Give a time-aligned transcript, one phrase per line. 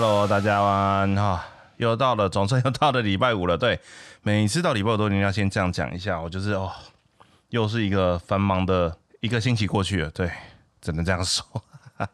[0.00, 1.44] Hello，大家晚安哈，
[1.76, 3.58] 又到了，总算又到了礼拜五了。
[3.58, 3.80] 对，
[4.22, 6.70] 每次到礼拜五都一定要先这样讲一下，我就是哦，
[7.48, 10.10] 又是一个繁忙的一个星期过去了。
[10.10, 10.30] 对，
[10.80, 11.44] 只能这样说。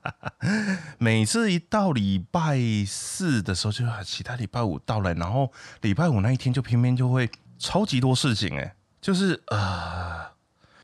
[0.96, 7.28] 每次一到礼拜四的时候，就期待礼拜五到来，然后礼拜五那一天就偏偏就会
[7.58, 10.24] 超级多事情哎，就是呃，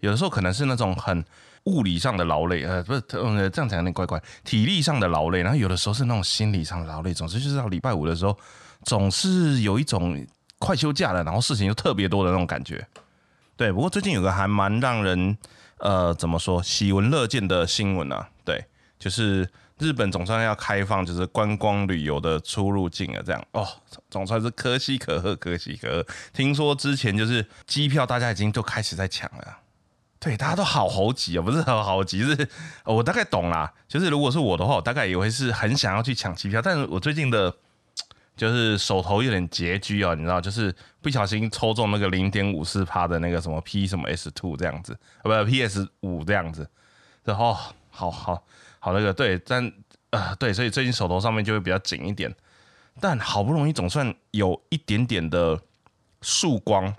[0.01, 1.25] 有的时候可能是那种很。
[1.71, 4.21] 物理上的劳累，呃，不是，呃，这样讲有点怪怪。
[4.43, 7.15] 体力上的劳累，然后有的时候是那种心理上的劳累。
[7.15, 8.37] 总之就是到礼拜五的时候，
[8.83, 10.27] 总是有一种
[10.59, 12.85] 快休假了，然后事情又特别多的那种感觉。
[13.57, 15.39] 对，不过最近有个还蛮让人，
[15.79, 18.29] 呃，怎么说，喜闻乐见的新闻啊？
[18.45, 18.65] 对，
[18.99, 19.49] 就是
[19.79, 23.23] 日本总算要开放，就是观光旅游的出入境了。
[23.23, 23.67] 这样哦，
[24.11, 26.07] 总算是可喜可贺，可喜可贺。
[26.33, 29.59] 听说之前就是机票，大家已经都开始在抢了。
[30.21, 32.47] 对，大家都好猴急啊，不是很猴急，是
[32.85, 33.73] 我大概懂啦。
[33.89, 37.51] 就是如果是我的话，我大概也会是很想要去抢机票，但是我最近的，
[38.37, 46.69] 就是手头有点拮据啊，你知道，就是不小心抽中那个零点五四趴的那个什么 P 什么 S two 这样子，啊不 PS 五这样子，
[47.25, 47.55] 然后
[47.89, 48.45] 好好
[48.79, 49.73] 好那个对，但
[50.11, 52.31] 啊对，所以最近手头上面就会比较紧一点，
[53.01, 55.59] 但好不容易总算有一点点的
[56.21, 56.95] 曙光。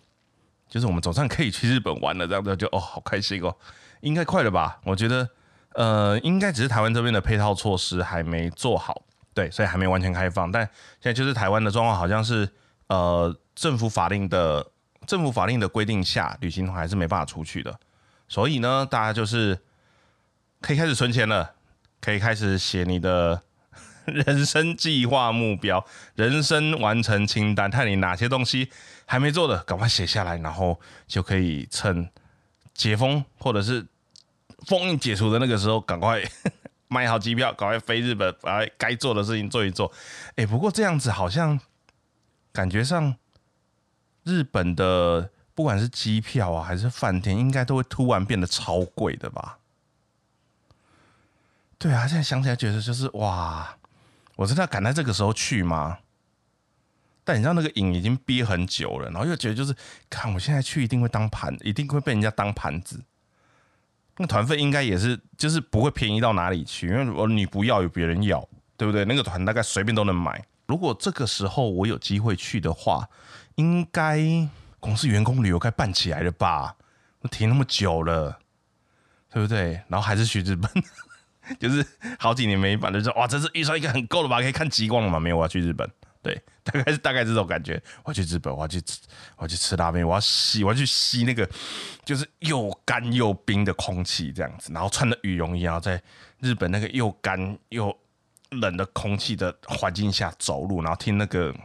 [0.72, 3.54] 就是我们总算可以去日本玩了，这样子就哦，好开心哦，
[4.00, 4.80] 应该快了吧？
[4.86, 5.30] 我觉得，
[5.74, 10.50] 呃，应该只是台湾这边的配套措施还没做好，对，所以还没完全开放。
[10.50, 10.64] 但
[11.02, 12.48] 现在就是台湾的状况，好像是
[12.88, 14.66] 呃，政府法令的
[15.06, 17.78] 政府法令的规定下，旅行团还是没办法出去的。
[18.30, 19.60] 所以呢，大家就是
[20.62, 21.56] 可以开始存钱了，
[22.00, 23.44] 可以开始写你的。
[24.08, 28.72] 人生计划目标、人生完成清单，看你哪些东西
[29.12, 32.10] 还没做的，赶快写下来，然后就可以趁
[32.74, 33.86] 解封或者是
[34.66, 36.24] 封印解除的那个时候，赶快
[36.88, 39.92] 买好机票，赶快飞日本，把该做的事情做一做。
[40.38, 41.60] 哎，不过这样子好像
[42.54, 43.14] 感觉上
[44.24, 49.58] 日本的不管是机票啊还是饭店，应该都会突然变得超贵的吧？
[51.78, 53.76] 对啊，现在想起来觉得就是哇。
[54.38, 55.98] 我真的赶在这个时候去吗？
[57.24, 59.76] 但你知道那个瘾已经憋很久了，然后又觉得就是
[60.10, 63.04] 看我现在去一定会当盘，一定会被人家当盘子。
[64.18, 69.06] 那团费应该也是，就是不会便宜到哪里去，因为我你不要有别人要，对不对？
[69.06, 70.44] 那个团大概随便都能买。
[70.68, 73.08] 如果这个时候我有机会去的话，
[73.56, 74.20] 应该
[74.80, 76.76] 公司员工旅游该办起来了吧？
[77.22, 78.40] 我停那么久了，
[79.32, 79.82] 对不对？
[79.88, 80.70] 然后还是去日本。
[81.60, 81.86] 就是
[82.20, 84.40] 好几年没办，就说哇，这次预算应该很够了吧？
[84.40, 85.20] 可以看极光了吗？
[85.20, 85.90] 没有，我要去日本。
[86.22, 87.82] 对，大概是大概这种感觉。
[88.04, 89.00] 我要去日本，我要去吃，
[89.38, 91.50] 我要去吃拉面，我要吸，我要去吸那个
[92.06, 94.72] 就是又干又冰的空气，这样子。
[94.72, 96.02] 然后穿着羽绒衣，然后在
[96.40, 97.96] 日本那个又干又
[98.52, 101.56] 冷的空气的环境下走路，然后听那个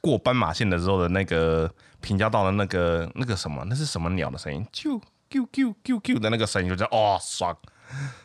[0.00, 1.70] 过斑马线的时候的那个
[2.00, 4.66] 平交道的那个那个什么，那是什么鸟的声音？
[4.72, 7.56] 啾啾啾啾啾的那个声音，就叫哦爽。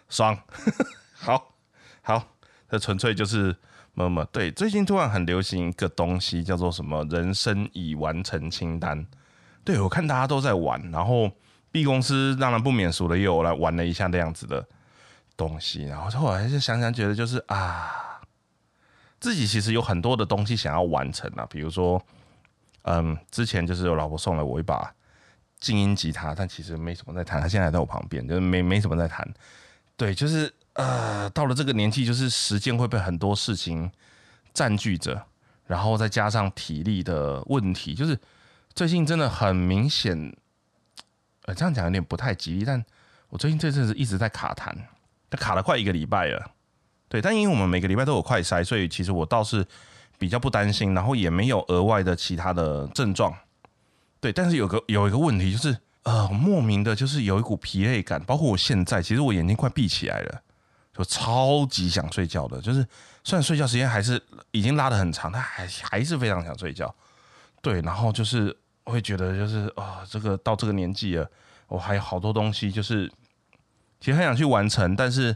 [0.08, 0.41] 爽，
[1.14, 1.53] 好，
[2.02, 2.24] 好，
[2.70, 3.56] 这纯粹就是
[4.04, 4.52] 么么对。
[4.52, 9.06] 最近突然很流行一个东西，叫做什么“人生已完成清单”。
[9.64, 11.32] 对我看大家都在玩，然后
[11.72, 14.66] B 公司当然不免俗的又来玩了一下那样子的
[15.36, 15.84] 东西。
[15.84, 18.22] 然后后来就想想，觉得就是啊，
[19.20, 22.02] 自己其实有很多的东西想要完成啊，比如说，
[22.84, 24.94] 嗯，之前就是我老婆送了我一把。
[25.59, 27.42] 静音吉他，但其实没什么在弹。
[27.42, 29.30] 他现在在我旁边，就是没没什么在弹。
[29.98, 33.91] 对，就是呃，到了这个年纪，就是时间会被很多事情
[34.53, 35.22] 占据着，
[35.67, 38.17] 然后再加上体力的问题，就是
[38.73, 40.34] 最近真的很明显。
[41.44, 42.81] 呃，这样讲有点不太吉利，但
[43.28, 44.73] 我最近这阵子一直在卡痰，
[45.29, 46.51] 它卡了快一个礼拜了。
[47.09, 49.67] 对，但因为我们每个礼拜都有快筛，所以其实我倒是
[50.17, 53.35] 比较不担心，然后也没有额外的其他的症状。
[54.22, 60.41] 对，但是有个有一个问题就是，呃，莫名的就是有一股疲累感，包括我现在，其实我眼睛快闭起来了，
[60.99, 62.61] 就超级想睡觉的。
[62.61, 62.85] 就是
[63.23, 66.93] 虽然睡觉时间还是已经拉的很长，但还还是非常想睡觉。
[67.61, 71.28] 对，然后就是会觉得就是啊，这个到这个年纪了，
[71.67, 73.09] 我还有好多东西，就是
[73.99, 75.35] 其实很想去完成，但是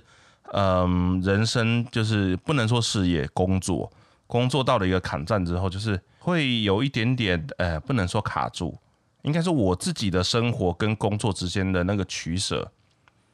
[0.51, 3.91] 嗯，人生就是不能说事业工作，
[4.27, 5.99] 工作到了一个坎站之后，就是。
[6.25, 8.79] 会有一点点，呃，不能说卡住，
[9.23, 12.71] 应该说我自己的生活跟工作之间的那个取舍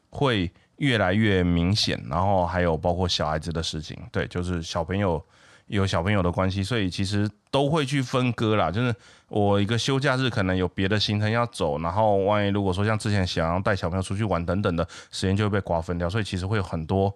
[0.09, 5.23] 会越来越明显，然后还有包括小孩子的事情，对，就是小朋友
[5.67, 8.71] 有小朋友的关系，所以其实都会去分割啦。
[8.71, 8.93] 就是
[9.27, 17.13] 我一个休假日可能有别的行程要走，然后万一如果说像之前想要带小朋友出去玩等等的时间就会被瓜分掉，所以其实会有很多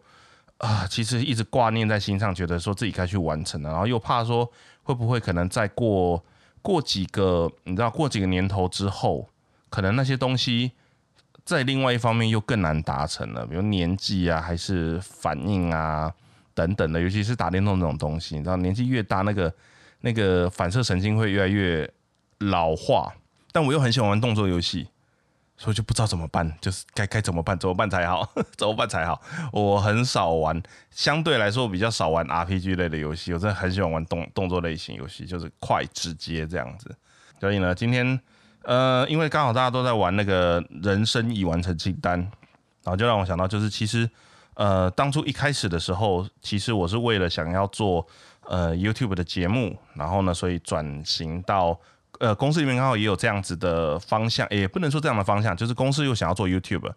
[0.57, 4.50] 啊，其实一直挂念在心上，觉得说自己该去完成了，然后又怕说
[4.83, 6.24] 会不会可能再过
[6.62, 9.30] 过几个，你知道过几个年头之后，
[9.69, 10.74] 可能那些东西
[11.45, 16.12] 在另外一方面又更难达成了，比如年纪啊，还是反应啊
[16.54, 19.54] 等等的，尤其是打电动这种东西，你知道年纪越大，那个
[20.01, 21.90] 那个反射神经会越来越
[22.40, 23.13] 老化。
[23.51, 24.88] 但我又很喜欢玩动作游戏。
[25.56, 29.22] 所以就不知道怎么办，就是该该怎么办，怎么办才好， 怎么办才好。
[29.51, 36.94] 我很少玩，相对来说我比较少玩 RPG 类的游戏，我真的很喜欢玩动动作类型游戏，就是快直接这样子。
[37.39, 38.19] 所以呢，今天
[38.63, 42.19] 呃，因为刚好大家都在玩那个人生已完成清单，
[42.83, 44.10] 然后就让我想到，就是其实
[44.56, 48.06] 呃，当初一开始的时候，其实我是为了想要做
[48.48, 51.80] 呃 YouTube 的节目，然后呢，所以转型到。
[52.19, 56.89] 呃，公司里面刚好也有这样子的方向，也不能说这样的方向，就是公司又想要做 YouTube，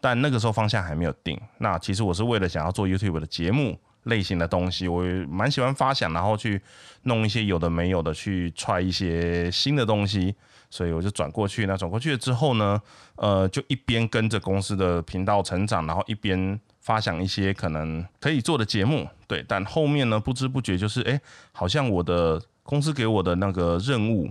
[0.00, 1.38] 但那个时候方向还没有定。
[1.58, 6.60] 那其实我是为了想要做 YouTube 的节目类型的东西，我蛮喜欢发想，然后去
[7.02, 10.34] 弄一些有的没有的，去踹一些新的东西，
[10.74, 11.66] 所以我就转过去。
[11.66, 12.82] 那转过去了之后呢，
[13.14, 19.08] 呃，就一边跟着公司的频道成长，然后一边发想一些可能可以做的节目。
[19.28, 21.20] 对，但后面呢，不知不觉就是，哎，
[21.52, 24.28] 好像我的公司给我的那个任务。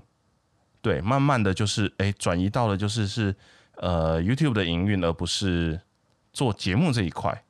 [0.82, 3.34] 对，慢慢的就是哎，转移到了就是是
[3.78, 5.80] 呃 YouTube 的营运，而不是
[6.34, 7.42] 做节目这一块。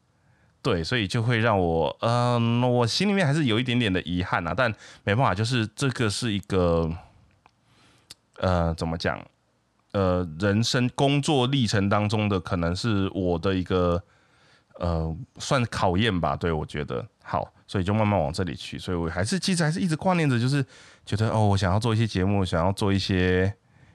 [0.62, 4.72] 对，所以就会让我嗯，我心里面还是有一点点的遗憾啊，但
[5.04, 6.88] 没办法，就是这个是一个
[8.38, 9.24] 呃，怎么讲？
[9.91, 14.01] 呃，人生工作历程当中的可能是我的一个
[14.80, 16.35] 呃，算考验吧。
[16.35, 18.77] 对我觉得好，所以就慢慢往这里去。
[18.80, 20.65] 所以我还是其实还是一直挂念着，就是。
[21.06, 23.53] 觉得哦，我想要做一些节目，想要做一些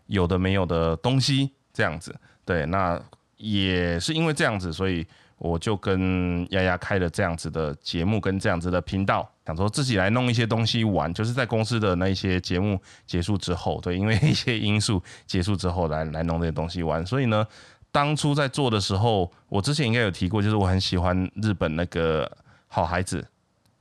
[0.08, 2.14] 有的没有的东西，这样子。
[2.44, 3.00] 对，那
[3.38, 5.06] 也是因为这样子，所以
[5.38, 11.12] 我就跟丫丫开了这样子的节目，跟这样子的频道，想说自己来弄一些东西玩。
[11.14, 17.04] 就是在公司的那一些节目结束之后，对，因为一些因素结束之后，来来弄这些东西玩。
[17.06, 17.46] 所以呢，
[17.90, 22.30] 当初在做的时候，我之前应该有提过，就是我很喜欢日本那个
[22.66, 23.26] 好孩子。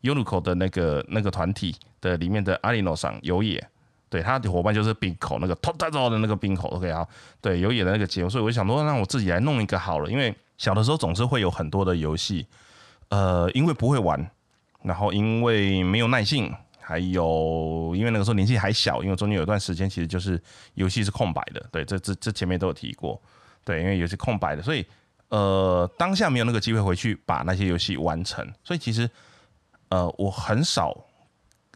[0.03, 3.61] Uniqlo 的那个那个团体的里面的阿里诺上有野，
[4.09, 7.05] 对他的伙伴就是冰口那个 Top 大招的那个冰口，OK 啊，
[7.41, 12.45] 对有野的那个节目，所以我想说让我自己来弄一个好了，因为小的时候总是会有很多的游戏，
[13.09, 14.29] 呃，因为不会玩，
[14.83, 20.41] 然后因为没有耐性，还有因为那个时候年纪还小，因为中间有一段时间其实就是
[20.73, 23.21] 游戏是空白的，对，这这这前面都有提过，
[23.63, 24.85] 对，因为游戏空白的，所以
[25.29, 29.09] 呃当下没有那个机会回去把那些游戏完成，所以其实。
[29.89, 30.93] 呃，我很少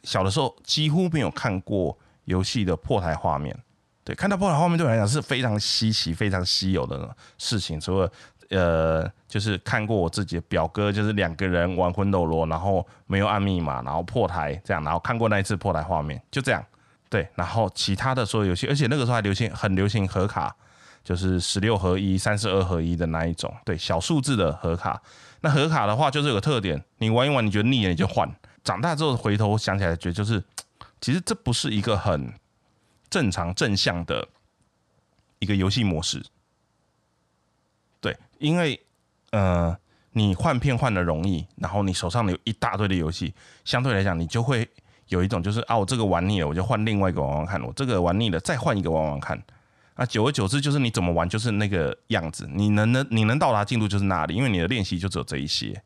[0.03, 3.57] 小的时候几乎没有看过游戏的破台画面。
[4.03, 7.79] 对，看到破台画面对我来讲是非常稀奇、非常稀有的事情。
[7.79, 8.11] 除了
[8.51, 16.63] 呃，就是看过我自己的表哥，就是两个人玩魂斗罗，然后没有按密码，然后破台这样，然后看过那一次破台画面，就这样。
[17.09, 20.55] 对，然后其他的所有游戏，而且那个时候还流行很流行盒卡，
[21.03, 25.01] 就是十六合一、三十二合一的那一种，对，小数字的盒卡。
[25.41, 28.29] 那盒卡的话，就是有个特点，你玩一玩，你觉得腻了，你就换。
[28.63, 30.41] 长大之后回头想起来，觉得就是，
[31.01, 32.33] 其实这不是一个很
[33.09, 34.27] 正常正向的
[35.39, 36.23] 一个游戏模式。
[38.41, 38.77] 因为
[39.31, 39.77] 呃，
[40.11, 43.33] 你换片换的容易，然后你手上有一大堆的游戏，
[43.63, 44.67] 相对来讲，你就会
[45.07, 49.41] 有一种就是啊，我这个玩腻了，我就换另外一个玩玩看；我这个玩腻了，再换一个玩玩看。
[49.95, 52.49] 那久而久之，就是你怎么玩，就是那个样子。
[52.51, 55.81] 你能能你能到达进度就是那里，因为你的练习就只有这一些。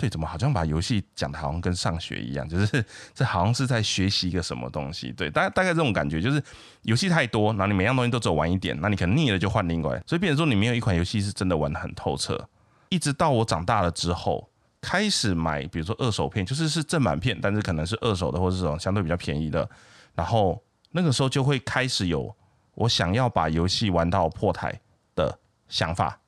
[0.00, 5.12] 对，怎么好像把游戏讲的好像跟上学一样，就是 这好像是在学习一个什么东西。
[5.12, 6.42] 对，大大概这种感觉，就是
[6.84, 10.02] 游戏太多，然后你每样东西都只有玩一点，那你可能腻了就换另外。
[10.06, 12.48] 所以变成说，你没有一款游戏是真的玩的很透彻。
[12.88, 14.48] 一直到我长大了之后，
[14.80, 19.68] 开始买，比如说二手片，就是是正版片，但是可能是二手的，或者这种相对比较便宜的。
[20.14, 20.58] 然后
[20.92, 22.34] 那个时候就会开始有。
[22.76, 24.80] 我想要把游戏玩到破台
[25.14, 25.38] 的
[25.68, 26.18] 想法，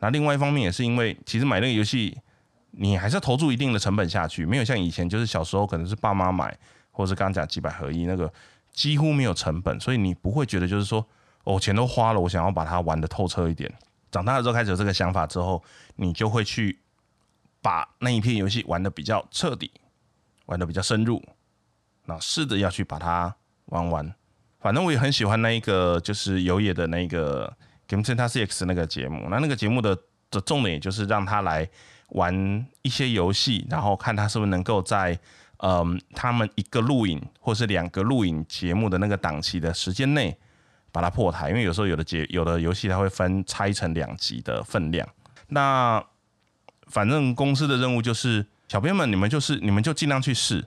[0.00, 2.18] 那另外一方面也是因为，其实买那个游戏，
[2.70, 6.56] 你还是要投注一定的成本下去，没有像以前就是小时候可能是爸妈买，
[6.90, 8.32] 或者是刚刚讲几百合一那个
[8.72, 11.04] 几乎没有成本，所以你不会觉得就是说，
[11.44, 13.72] 哦钱都花了，我想要把它玩的透彻一点。
[14.10, 15.62] 长大了之后开始有这个想法之后，
[15.96, 16.78] 你就会去
[17.60, 19.70] 把那一片游戏玩的比较彻底，
[20.46, 21.22] 玩的比较深入，
[22.06, 23.34] 那试着要去把它
[23.66, 24.14] 玩完。
[24.60, 27.46] 反正我也很喜欢那一个，就是有野的那个
[27.86, 29.28] 《Game Center CX》那个节目。
[29.30, 29.96] 那那个节目的
[30.30, 31.68] 的重点，也就是让他来
[32.08, 35.18] 玩一些游戏，然后看他是不是能够在
[35.58, 40.36] 嗯他们一个录影或是两个录影节目的那个档期的时间内
[40.90, 41.50] 把它破台。
[41.50, 45.08] 因为有时候有的节有的游戏它会分拆成两集的分量。
[45.48, 46.02] 那
[46.86, 50.66] 反正公司的任务就是，小编们你们就是你们就尽量去试，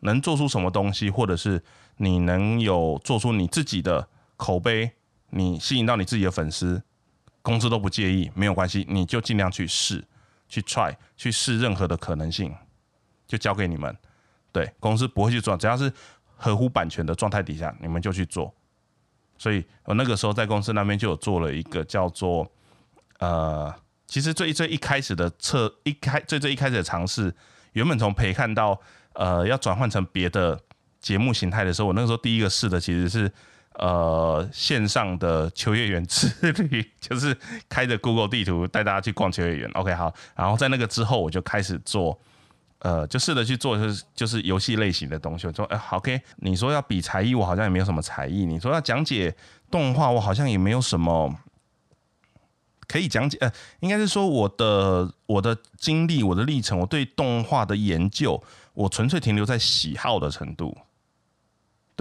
[0.00, 1.62] 能做出什么东西，或者是
[1.96, 4.92] 你能有做出你自己的口碑，
[5.30, 6.82] 你吸引到你自己的粉丝，
[7.42, 10.04] 公司都不介意，没有关系，你就尽量去试，
[10.54, 12.54] 去 try，去试任何的可能性，
[13.26, 13.96] 就交给你们。
[14.52, 15.92] 对，公司不会去做，只要是
[16.36, 18.54] 合乎版权的状态底下，你们就去做。
[19.36, 22.48] 所以我那个时候在公司那边就有做了一个叫做
[23.18, 23.74] 呃，
[24.06, 27.34] 其实最最一开始的测一开最最一开始的尝试，
[27.72, 28.80] 原本从陪看到
[29.14, 30.60] 呃要转换成别的
[31.00, 33.30] 节目形态的时候，我那个时候第一个试的其实是
[33.74, 37.36] 呃线上的秋叶原之旅，就是
[37.68, 39.70] 开着 Google 地图带大家去逛秋叶原。
[39.72, 42.18] OK，好，然后在那个之后我就开始做。
[42.80, 45.46] 呃，就试着去做，就是就是游戏类型的东西。
[45.46, 48.44] 我说，哎，OK，你说要比才艺，我好像也没有什么才艺。
[48.44, 49.34] 你说要讲解
[49.70, 51.34] 动画，我好像也没有什么
[52.86, 53.38] 可以讲解。
[53.40, 53.50] 呃，
[53.80, 58.42] 应该是说我的我的经历，我的历程，我对动画的研究，
[58.74, 60.76] 我纯粹停留在喜好的程度。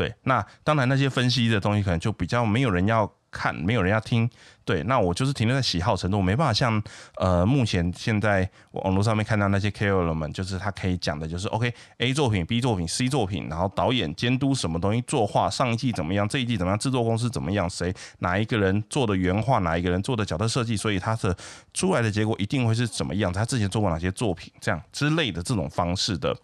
[0.03, 3.11] 对，那当然那些分析的东西，可能就比较没有人要。
[3.35, 4.29] 看没有人要听，
[4.63, 6.79] 对，那我就是停留在喜好程度，没办法像
[7.15, 21.35] 呃目前现在网络上面看到那些 KOL 们，就是他可以讲的，就是 OK A 作品、B 作品、C 作品，然后导演监督什么东西作画，上一季怎么样，这一季怎么样，制作公司怎么样，谁哪一个人做的原画，哪一个人做的角色设计，所以他的
[21.73, 26.37] 出来的结果一定会是怎么样，他之前做过哪些作品，这样之类的这种方式的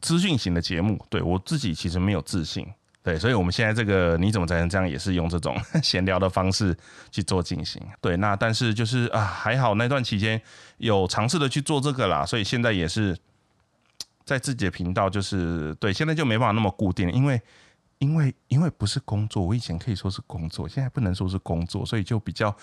[0.00, 2.66] 资讯型的节目，对我自己其实没有自信。
[3.02, 6.76] 对，所以我们现在这个你怎么才能这样，也是用这种 闲聊的方式
[7.10, 7.82] 去做进行。
[8.00, 10.40] 对，那但是就是啊，还好那段期间
[10.78, 13.16] 有尝试的去做这个啦，所以现在也是
[14.24, 17.40] 在自己的频道，就是对，现在就没办法那么固定，因为
[17.98, 22.54] 因为因为不是工作，我以前可以说是工作，现在不能说是工作，所以就比较。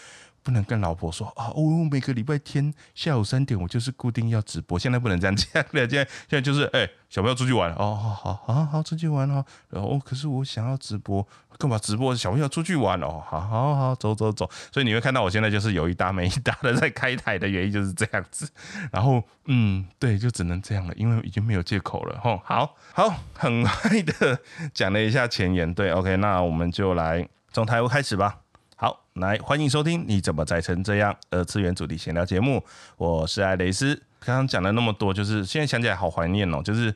[0.48, 5.70] 不能跟老婆说啊，我每个礼拜天下午三点我就是固定要直播，现在不能这样讲了。
[5.86, 9.44] 现在现在就是哎，小朋友出去玩哦，好好好好出去玩哦。
[9.70, 11.28] 然后可是我想要直播，
[11.58, 12.16] 干嘛直播？
[12.16, 14.50] 小朋友出去玩哦，好好好，走走走。
[14.72, 18.50] 所以你会看到我现在就是有一搭没一搭的在开台的原因就是这样子。
[18.90, 22.18] 然后嗯，对，就只能这样了，因为已经没有借口了。
[22.24, 24.40] 吼，好好很快的
[24.74, 28.38] 讲了一下前言，对，OK，那我们就来从台湾开始吧。
[28.80, 32.64] 好，来欢迎收听《你怎么宅成这样》二次元主题闲聊节目，
[32.98, 33.96] 我是艾雷斯。
[34.20, 36.62] 刚刚讲了那么多，就是现在想起来好怀念哦。
[36.62, 36.94] 就是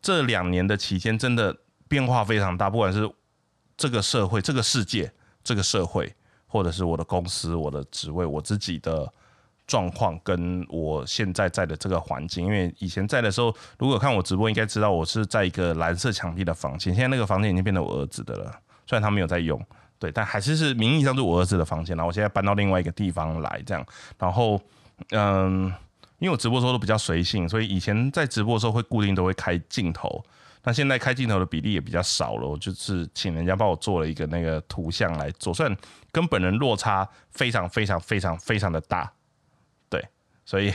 [0.00, 1.54] 这两年的期间，真的
[1.88, 3.06] 变化非常大，不管是
[3.76, 6.10] 这个社会、这个世界、这个社会，
[6.46, 9.12] 或者是我的公司、我的职位、我自己的
[9.66, 12.46] 状况，跟我现在在的这个环境。
[12.46, 18.50] 因为以前在的时候，如果看我直播，应该知道我是在一个蓝色墙壁的房间，现在那个房间已经变成我儿子的了，
[18.86, 19.62] 虽然他没有在用。
[20.04, 23.82] 对，但还是是名义上是我儿子的房间，然后我现在搬到另外一个地方来，这样，
[24.18, 24.60] 然后，
[25.12, 25.72] 嗯，
[26.18, 30.22] 因为我直播时候都比较随性，所以以前在直播的时候会固定都会开镜头，
[30.62, 35.74] 那现在开镜头的比例也比较少了，我就是请人家帮我做了一个那个图像来做，虽然
[36.12, 39.10] 跟本人落差非常非常非常非常的大，
[39.88, 40.06] 对，
[40.44, 40.70] 所以，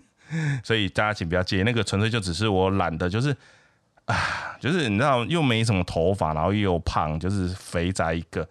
[0.62, 3.34] 所以大家请不要介意，那个纯粹就只是我懒得，就是。
[4.08, 8.48] 啊，就是你知道，又没什么头发，然后又胖，就是肥宅一个。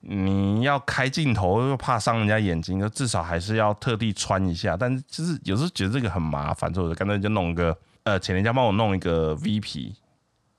[0.00, 4.76] 你要开镜头又怕伤人家眼睛，就至少还是要特地穿一下。
[4.76, 9.96] 但是就是有时候觉得这个很麻烦，所以我就干脆就弄个呃，请人家帮我弄一个 V 皮，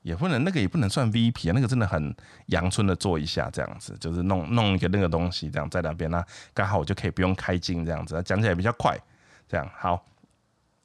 [0.01, 2.13] 也不能那个也不能算 V 皮啊，那个真的很
[2.47, 8.97] 阳春的做一下这样子，就是弄弄一个那个东西这样在那边，那刚好我就可以不用开镜这样子，讲起来比较快。
[9.47, 10.03] 这样好，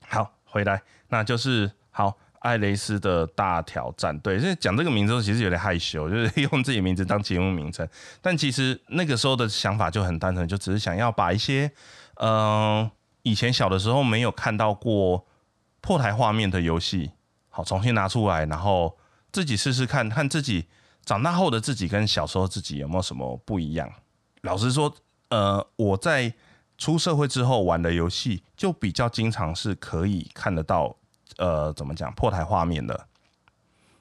[0.07, 2.17] 好回来，那就是好。
[2.45, 7.89] 艾雷斯的大挑战，对，所以讲这个名字其实有点害羞， 就是用自己名字当节目名称。
[8.21, 11.73] 但其实那个时候的想法就很单纯，就只是想要把一些，
[12.17, 12.91] 嗯，
[13.23, 15.27] 以前小的时候没有看到过
[15.81, 17.13] 破台画面的游戏，
[17.49, 18.99] 好重新拿出来，然后
[19.33, 20.67] 自己试试看看自己
[21.03, 23.91] 长大后的自己跟小时候自己有没有什么不一样。
[24.43, 24.95] 老实说，
[25.31, 26.35] 呃，我在
[26.77, 30.97] 出社会之后玩的游戏，就比较经常是可以看得到。
[31.39, 33.07] 呃，怎么讲破台画面的？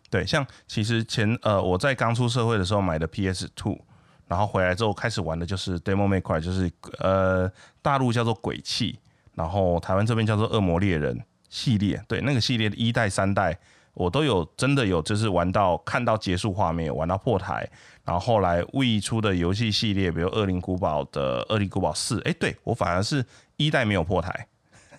[0.10, 3.80] 对，像其实前呃，我在刚出社会的时候买的 PS Two，
[4.28, 9.00] 然后回来之后开始玩的就是 Demo Maker 就是呃大陆叫做鬼泣，
[9.34, 12.00] 然后台湾这边叫做恶魔猎人系列。
[12.08, 13.58] 对，那个系列的一代、三代
[13.96, 17.68] 我都有，真的有，就是玩到看到结束画面，玩到破台。
[18.04, 23.25] 然后后来未出的游戏系列，比如《恶灵古堡》的《恶灵古堡四》，哎，对我反而是
[23.56, 24.48] 一代没有破台。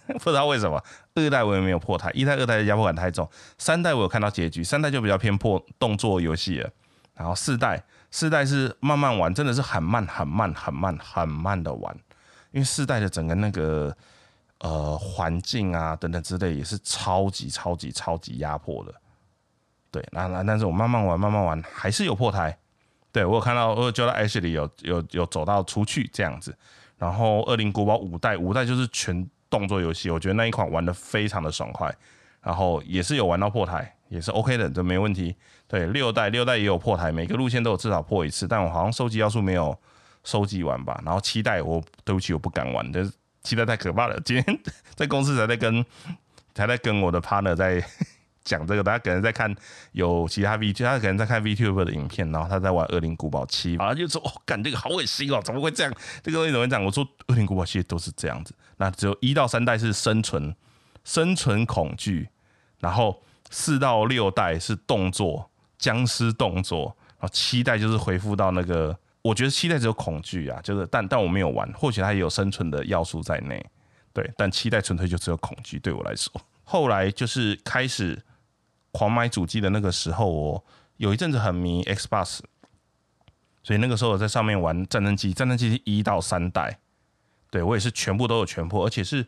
[0.07, 0.83] 不知道为什么，
[1.15, 6.71] 二代我也没有破台，一代、二代的压迫感太重，三代我有看到结局，三代就比较偏破动作游戏了，
[7.15, 11.95] 然后四代，四代是慢慢玩，真的是很慢、很慢、很慢、很慢的玩，
[12.51, 13.97] 因为四代的整个那个
[14.59, 18.95] 呃环境啊等等之类，也是超级超级超级压迫的。
[19.91, 22.59] 对，那那但是我慢慢玩慢慢玩，还是有破台。
[23.13, 26.53] 对我有看到，我就在 H 里有有有走到出去这样子。
[26.97, 31.95] 然后《恶灵古堡》五代，五代就是全动作游戏，我觉得那一款玩的非常的爽快。
[32.43, 35.35] 然后也是有玩到破台，也是 OK 的，这没问题。
[35.69, 39.79] 对，六代六代也有破台，每个路线都有至少破一次，但我好像收集要素没有
[40.25, 41.01] 收集完吧。
[41.05, 43.13] 然后七代，我对不起，我不敢玩，就是
[43.45, 44.21] 七代太可怕了。
[44.25, 44.61] 今天
[44.97, 45.87] 在公司才在跟
[46.55, 47.83] 才在跟我的 partner 在
[48.45, 49.53] 讲这个，大家可能在看
[49.93, 55.93] 有其他 V，他可能在看 VTuber 的影片，然后他在玩《恶灵古堡七》，然后就说：“哦，干这个好恶心哦，怎么会这样？
[56.23, 60.55] 这个东西怎么会这样？”我说：“恶灵古堡其实都是这样子，那只有一到三代是生存
[61.03, 62.29] 生存恐惧。”
[62.81, 73.65] 然后四到六代是动作僵尸动作，然后七代就是恢复到那个，我觉得七代只有恐惧啊，就是但但我没有玩，或许它也有生存的要素在内，
[74.13, 76.31] 对，但七代纯粹就只有恐惧对我来说。
[76.63, 78.21] 后来就是开始
[78.95, 80.65] 狂买主机的那个时候，我
[80.99, 82.39] 有一阵子很迷 Xbox，
[83.63, 86.79] 所以那个时候我在上面玩战争机，战争机是一到三代，
[87.51, 89.27] 对我也是全部都有全破，而且是。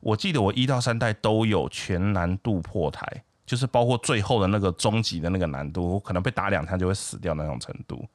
[0.00, 3.04] 我记得我一到三代都有全难度破台，
[3.44, 8.06] 就是包括最后的那个终极的那个难度，我可能被打两枪就会死掉那种程度，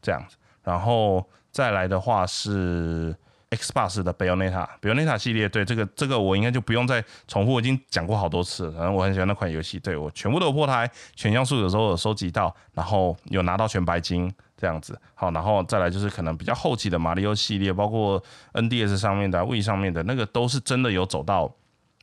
[0.00, 0.38] 这样子。
[0.62, 3.14] 然后再来的话是
[3.50, 8.70] Xbox 的 Bayonetta，Bayonetta 系列，对这个这个我应该就不用再重复，我已经讲过好多次。
[8.72, 14.32] 反正我很喜欢那款游戏，对我全部都有破台，全像素有时候有收集到，然后有拿到全白金。
[14.60, 21.50] 这样子好，然后再来就是可能比较后期的马里奥系列，包括 NDS 上面的、V 上面的那个，都是真的有走到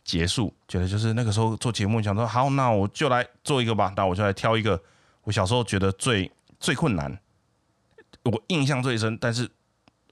[0.04, 0.52] 结束。
[0.68, 3.94] 觉得就是那个时候做节目，想说好，那我就来做一个吧。
[3.96, 4.82] 那我就来挑一个
[5.26, 7.16] 我小时候觉得最最困难，
[8.24, 9.48] 我印象最深，但是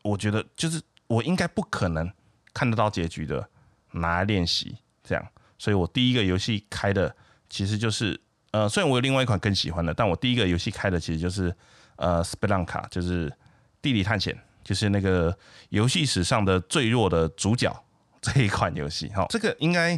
[0.03, 2.11] 我觉得就是我应该不可能
[2.53, 3.49] 看得到结局的，
[3.91, 5.27] 拿来练习这样。
[5.57, 7.15] 所以我第一个游戏开的
[7.49, 8.19] 其实就是
[8.51, 11.55] 呃，虽然我有另外一款更喜欢的，但我第一个游戏开的其实就是。
[11.97, 13.31] 呃，斯贝朗卡就是
[13.81, 15.33] 地理探险，就是那个
[15.69, 17.73] 游戏史上的最弱的主角
[18.19, 19.07] 这一款游戏。
[19.13, 19.97] 哈，这个应该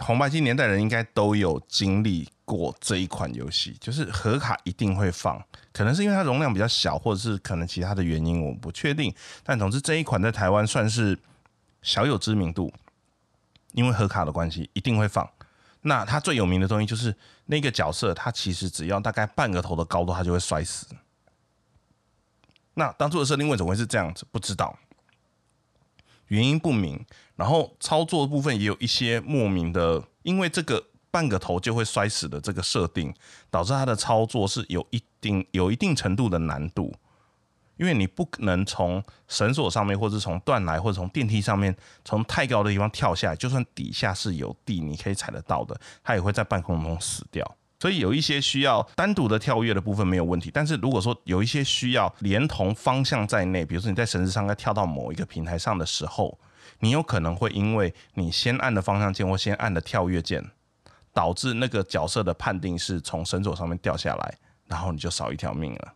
[0.00, 9.14] 红白机年代人应该都有经历过这一款游戏，就是盒卡一定会放，可能是因为它容量比较小，或者是可能其他的原因，我不确定。
[9.42, 11.18] 但总之这一款在台湾算是
[11.82, 12.72] 小有知名度，
[13.72, 15.28] 因为盒卡的关系一定会放。
[15.82, 17.14] 那它最有名的东西就是
[17.46, 20.86] 那个角色，他其实只要大概半个头的高度，他就会摔死。
[22.74, 24.26] 那当初的设定为什么会是这样子？
[24.30, 24.76] 不知道，
[26.28, 27.04] 原因不明。
[27.36, 33.14] 然后操作的部分也有一些莫名的，因为这个半个头就会摔死的这个设定，
[33.50, 36.94] 导致它的操作是有一定有一定程度的难度。
[37.76, 47.56] 因为你不可能从绳索上面，或者从断来，或者从电梯上面，从太高的地方跳下来，就算底下是有地，你可以踩得到的，它也会在半空中死掉。
[47.78, 56.38] 所以有一些需要单独的跳跃的部分没有问题，但是如果说有一些需要连同方向在内，比如说你在绳子上要跳到某一个平台上的时候，
[56.80, 60.42] 你有可能会因为你先按的方向键或先按的跳跃键，
[61.12, 64.34] 导致那个角色的判定是从绳索上面掉下来，
[64.66, 65.92] 然后你就少一条命了。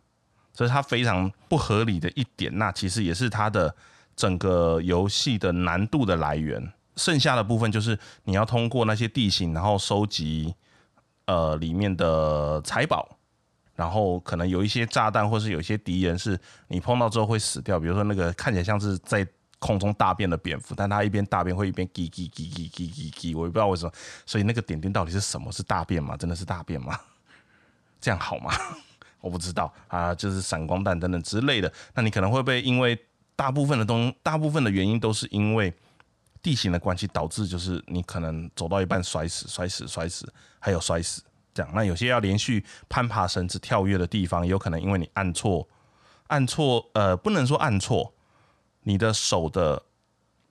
[0.53, 3.75] 这是它非常不合理的一点，那其实也是它的
[4.15, 6.71] 整个游戏的难度的来源。
[6.95, 10.53] 剩下的部分就是你要通过那些地形，然后收集。
[11.25, 13.07] 呃，里面的财宝，
[13.75, 17.79] 然后可能有一些炸弹，或是有一些敌人是你碰到之后会死掉。
[17.79, 19.25] 比如说那个看起来像是在
[19.59, 23.91] 空中大便的蝙蝠，但它一边大便会一边叽叽叽叽叽叽叽，我也不知道为什么。
[24.25, 25.51] 所以那个点点到底是什么？
[25.51, 26.17] 是大便吗？
[26.17, 26.99] 真的是大便吗？
[28.01, 28.51] 这样好吗？
[29.21, 31.71] 我不知道啊，就是闪光弹等等之类的。
[31.93, 32.99] 那你可能会被因为
[33.35, 35.73] 大部分的东，大部分的原因都是因为。
[36.41, 41.21] 地形的关系导致，就是你可能走到一半摔死、摔死、摔死，还有摔死
[41.53, 41.71] 这样。
[41.75, 45.67] 那有些要连续攀爬绳子、跳跃的地方，有可能因为你按错、
[46.27, 48.13] 按错，呃，不能说按错，
[48.83, 49.83] 你的手的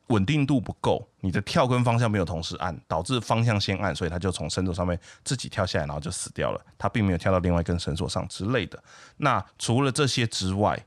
[0.07, 6.61] 稳定度不够，你的跳跟方向没有同时按，导致方向先按，所以他就从绳索上面自己跳下来，然后就死掉了。
[6.79, 8.81] 他并没有跳到另外一根绳索上之类的。
[9.17, 10.87] 那除了这些之外，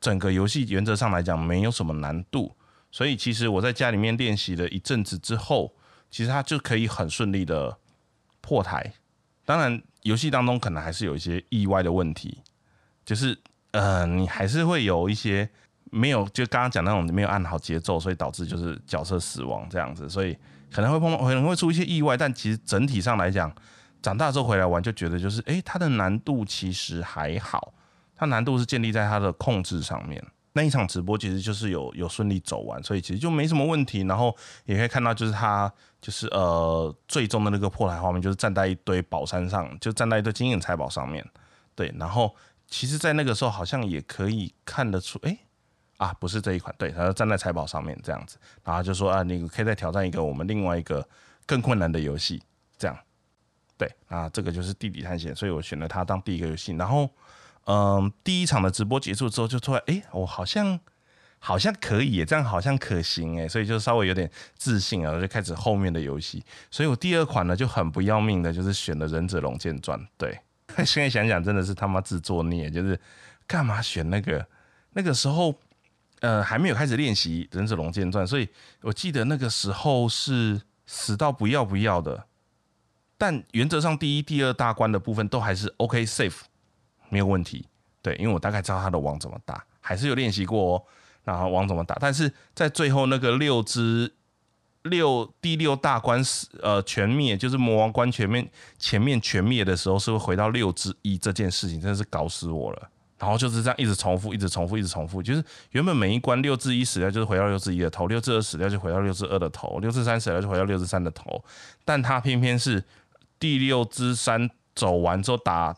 [0.00, 2.54] 整个游戏原则上来讲没有什么难度。
[2.94, 5.74] 所以其实我在家里面练习了一阵子之后，
[6.12, 7.76] 其实它就可以很顺利的
[8.40, 8.92] 破台。
[9.44, 12.40] 当然，游戏当中可能还是有一些意外的问题，
[13.04, 13.36] 就是
[13.72, 15.50] 呃，你还是会有一些
[15.90, 20.38] 没有就刚刚讲那种没有按好节奏，所以导致就是角色死亡这样子，所以
[20.70, 22.16] 可能会碰可能会出一些意外。
[22.16, 23.52] 但其实整体上来讲，
[24.00, 27.74] 长大之后回来玩就觉得就是，诶，它的难度其实还好，
[28.14, 30.24] 它难度是建立在它的控制上面。
[30.56, 34.02] 那一场直播其实就是有有顺利走完，所以其实就没什么问题。
[34.02, 34.34] 然后
[34.66, 41.28] 也可以看到，就是他就是呃最终的那个破台画面，就是站在一堆宝山上，就站在一堆金银财宝上面。
[41.74, 42.32] 对，然后
[42.68, 45.36] 其实，在那个时候好像也可以看得出，哎
[45.96, 51.04] 啊，不是这一款，对，他站在财宝上面这样子，然后就说啊，你可以再挑战一个我们另外一个
[51.46, 52.40] 更困难的游戏，
[52.78, 52.96] 这样。
[53.76, 57.10] 对，啊，这个就是地底探险，所以我选了它当第一个游戏，然后。
[57.66, 60.78] 嗯，第一场的直播结束之后，就突然哎，我好像
[61.38, 66.44] 好像可以，这样好像可行哎，所以就稍微有点自信啊，就开始后面的游戏。
[66.70, 69.98] 所以我第二款呢就很不要命的，就是选了《忍者龙剑传》。
[70.16, 70.38] 对，
[70.84, 72.98] 现在想想真的是他妈自作孽，就是
[73.46, 74.46] 干嘛选那个？
[74.96, 75.52] 那个时候
[76.20, 78.48] 呃还没有开始练习《忍者龙剑传》，所以
[78.80, 82.26] 我记得那个时候是死到不要不要的。
[83.18, 86.42] 但原则上第一、第二大关的部分都还是 OK safe。
[87.08, 87.66] 没有问题，
[88.02, 90.82] 对，因为我大概知道他的网怎么打，还是有练习过哦。
[91.24, 94.12] 然后网怎么打，但是在最后那个六只
[94.82, 98.46] 六第六大关死呃全灭，就是魔王关全面
[98.78, 102.90] 前面全灭的时候，是会回到六之一这件事情，真的是搞死我了。
[103.18, 111.42] 然后就是这样一直重复，一直重复，一直重复，就是原本每一关六之一死掉就是回到六之一的头，六之二死掉就回到六之二的头，六之三死掉就回到六之三的头，
[111.86, 112.84] 但他偏偏是
[113.38, 115.74] 第六之三走完之后打。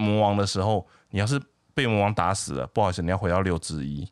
[0.00, 1.40] 魔王的时候，你要是
[1.74, 4.08] 被魔王打死了，不好意思，你要回到六之一，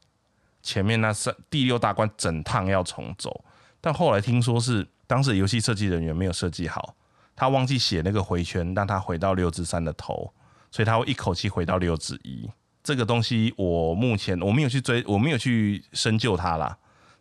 [0.62, 3.44] 前面那三第六大关整趟要重走。
[3.80, 6.94] 但后来听说是当时游戏设计人员没有设计好，
[7.34, 10.32] 他忘记写那个回圈，让他回到六之三的头，
[10.70, 12.50] 所以他会一口气回到六之一。
[12.82, 16.76] 这个东西我目前我没有去追，我没有去深究它啦。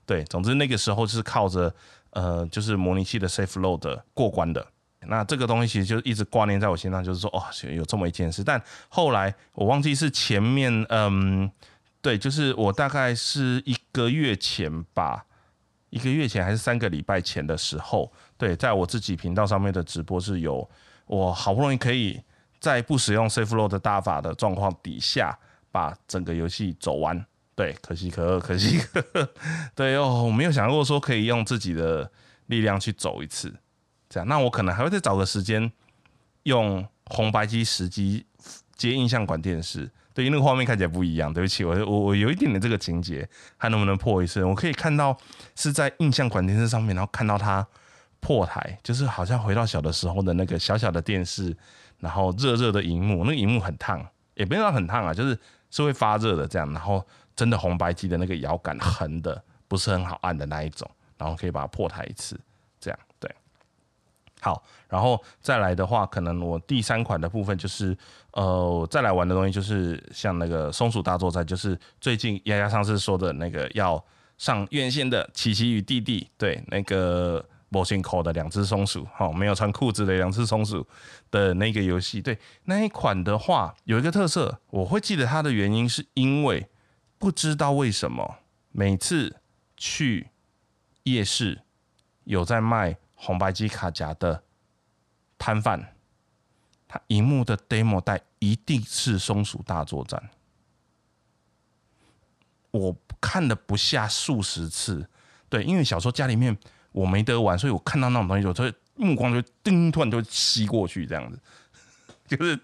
[0.06, 1.74] 对，总之那个时候是靠着
[2.12, 4.66] 呃，就是模拟器的 safe load 过关的。
[5.10, 7.42] 那这个东西其实就一直挂念在我心上，就是说，哦，
[7.74, 8.44] 有这么一件事。
[8.44, 11.50] 但后来我忘记是前面，嗯，
[12.02, 15.26] 对，就是我大概是一个月前吧，
[15.90, 20.70] 一个月前还是三个礼拜前的时候，对，在我自己频道上面的直播是有
[21.06, 22.22] 我好不容易可以
[22.60, 25.38] 在不使用 safe load 大法的状况底下，
[25.72, 27.26] 把整个游戏走完。
[27.56, 29.30] 对，可惜可贺，可惜可。
[29.74, 32.12] 对哦，我没有想过说可以用自己的
[32.48, 33.54] 力量去走一次。
[34.10, 35.72] 这样，那我可能还会再找个时间
[36.44, 38.26] 用红白机实机
[38.76, 41.34] 接印象馆电视，对，因为那个画面看起来不一样。
[41.34, 44.44] 对不起，我我我有一点点这个情节，看能不能破一次。
[44.44, 45.18] 我可以看到
[45.56, 47.66] 是在印象馆电视上面，然后看到它
[48.20, 51.56] 破台，就是好像回到小的时候的那个小小的电视，
[52.00, 55.38] 然后热热的荧幕，那个荧幕很烫，也不要很烫啊，就是
[55.70, 56.72] 是会发热的这样。
[56.72, 62.40] 然后真的红白机的那个摇杆横的，不是很好按的那一种，然后可以把它破台一次。
[64.40, 67.98] 好，然后再来的话，可能我第三款的部分就是，
[68.34, 74.02] 呃，再来玩的东西就是像那个松鼠大作战，就是最近丫丫上次说的那个要
[74.38, 80.86] 上院线的琪琪与弟弟，对，那个模型口的两只松鼠，好，没有穿裤子的两只松鼠
[81.32, 86.68] 的那个游戏，对，那一款的话有一个特色，我会记得它的原因是因为
[87.18, 88.36] 不知道为什么
[88.72, 89.38] 每次
[89.76, 90.28] 去
[91.04, 91.64] 夜市
[92.26, 92.98] 有在卖。
[93.20, 94.42] 红白机卡夹的
[95.38, 95.94] 摊贩，
[96.88, 100.30] 他荧幕的 demo 带一定是松鼠大作战。
[102.72, 105.10] 我看了不下数十次，
[105.50, 106.56] 对，因为小时候家里面
[106.92, 111.40] 我没得玩，所以我看到那种东西，我就会目光就叮，突然就吸过去，这样子，
[112.38, 112.60] 就是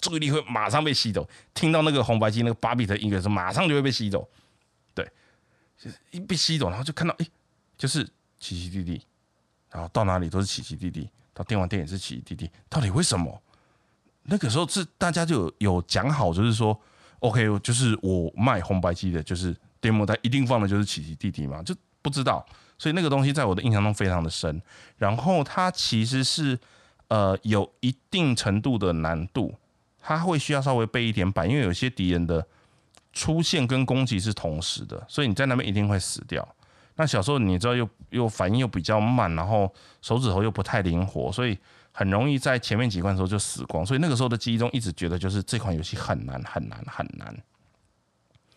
[0.00, 1.28] 注意力会马上被吸走。
[1.54, 4.28] 听到那个红白机那个芭比的音乐时，马上就会被吸走。
[4.94, 5.08] 对，
[5.78, 7.26] 就是一被吸走，然后就看到，哎，
[7.78, 8.04] 就是
[8.40, 9.06] 奇奇弟弟。
[9.76, 13.42] 然后到哪里都是奇奇弟弟，到电玩店也是奇奇弟弟，到底为什么？
[14.22, 16.80] 那个时候是大家就有有讲好，就是说
[17.18, 22.42] ，OK，就是我卖红白机的，就是 demo 带一定放的就是奇奇弟弟嘛，就不知道，
[22.78, 24.62] 所以那个东西在我的印象中非常的深。
[24.96, 26.58] 然后它其实是
[27.08, 29.54] 呃有一定程度的难度，
[30.00, 32.46] 它会需要稍微背一点板，因为有些敌人的
[33.12, 36.55] 出现跟攻击是同时的，所以你在那边一定会死掉。
[36.98, 41.56] 那小时候你知道又又反应又比较慢，然后手指头又不太灵活，所以
[41.92, 43.84] 很容易在前面几关的时候就死光。
[43.84, 47.36] 所以那个时候的记忆中一直觉得就是这款游戏很难很难很难，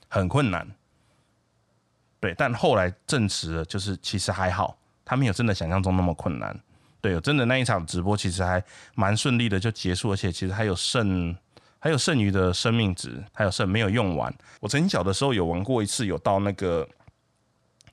[0.08, 0.66] 很困难。
[2.22, 6.58] 对，但后来证实了，就是其实还好，它没有真的想象中那么困难。
[7.02, 8.64] 对，真的那一场直播其实还
[8.96, 11.36] 蛮顺利的就结束，而且其实还有剩
[11.78, 14.34] 还有剩余的生命值，还有剩没有用完。
[14.62, 16.88] 我曾经小的时候有玩过一次，有到那个。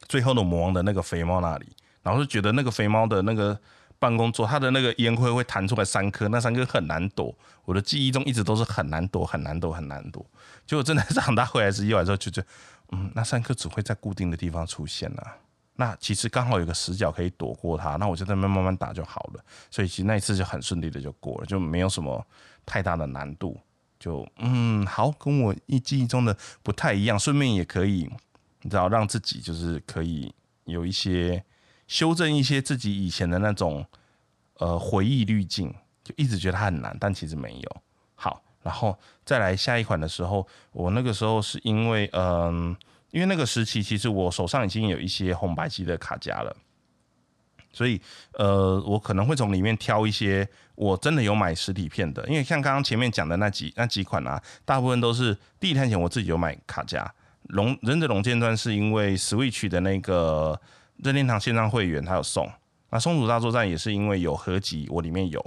[0.08, 1.66] 最后的魔王的那个肥猫那里，
[2.02, 3.58] 然后就觉得那个肥猫的那个
[3.98, 7.34] 办公桌，它的那个烟灰会弹出来三颗，那三颗很难躲。
[7.64, 10.24] 我的记忆中一直都是很难躲，很难躲，很难躲。
[10.66, 12.46] 结果真的长大回来是一玩之后，就觉得
[12.92, 15.36] 嗯，那三颗只会在固定的地方出现啊。
[15.78, 19.44] 那其实刚好有个死角可以躲过它，那我就在那边慢慢打就好了。
[19.70, 22.24] 所以其实那一次就很顺利的就过了，就没有什么
[22.64, 23.58] 太大的难度。
[23.98, 28.08] 就嗯，好，跟我一记忆中的不太一样，顺便也可以，
[28.66, 31.44] 你知道，让自己就是可以有一些
[31.86, 33.86] 修正一些自己以前的那种
[34.54, 37.76] 呃回忆滤镜，就一直觉得它很难，但其实没有。
[38.16, 42.76] 好，然后再来下一款的时候，我那个时候是因为嗯。
[43.12, 46.54] 因为那个时期，其实我手上已经有一些红白机的卡夹了，
[47.72, 47.98] 所以
[48.32, 52.28] 呃，我可能会从里面挑一些我真的有买实体片的。
[52.28, 57.10] 因为像刚刚前面讲的那几那几款啊，大部分都是第一探险我自己有买卡夹。
[57.48, 60.60] 龙忍者龙剑传是因为 Switch 的那个
[60.96, 62.50] 任天堂线上会员他有送，
[62.90, 65.44] 那松鼠大作战也是因为有合集，我里面有。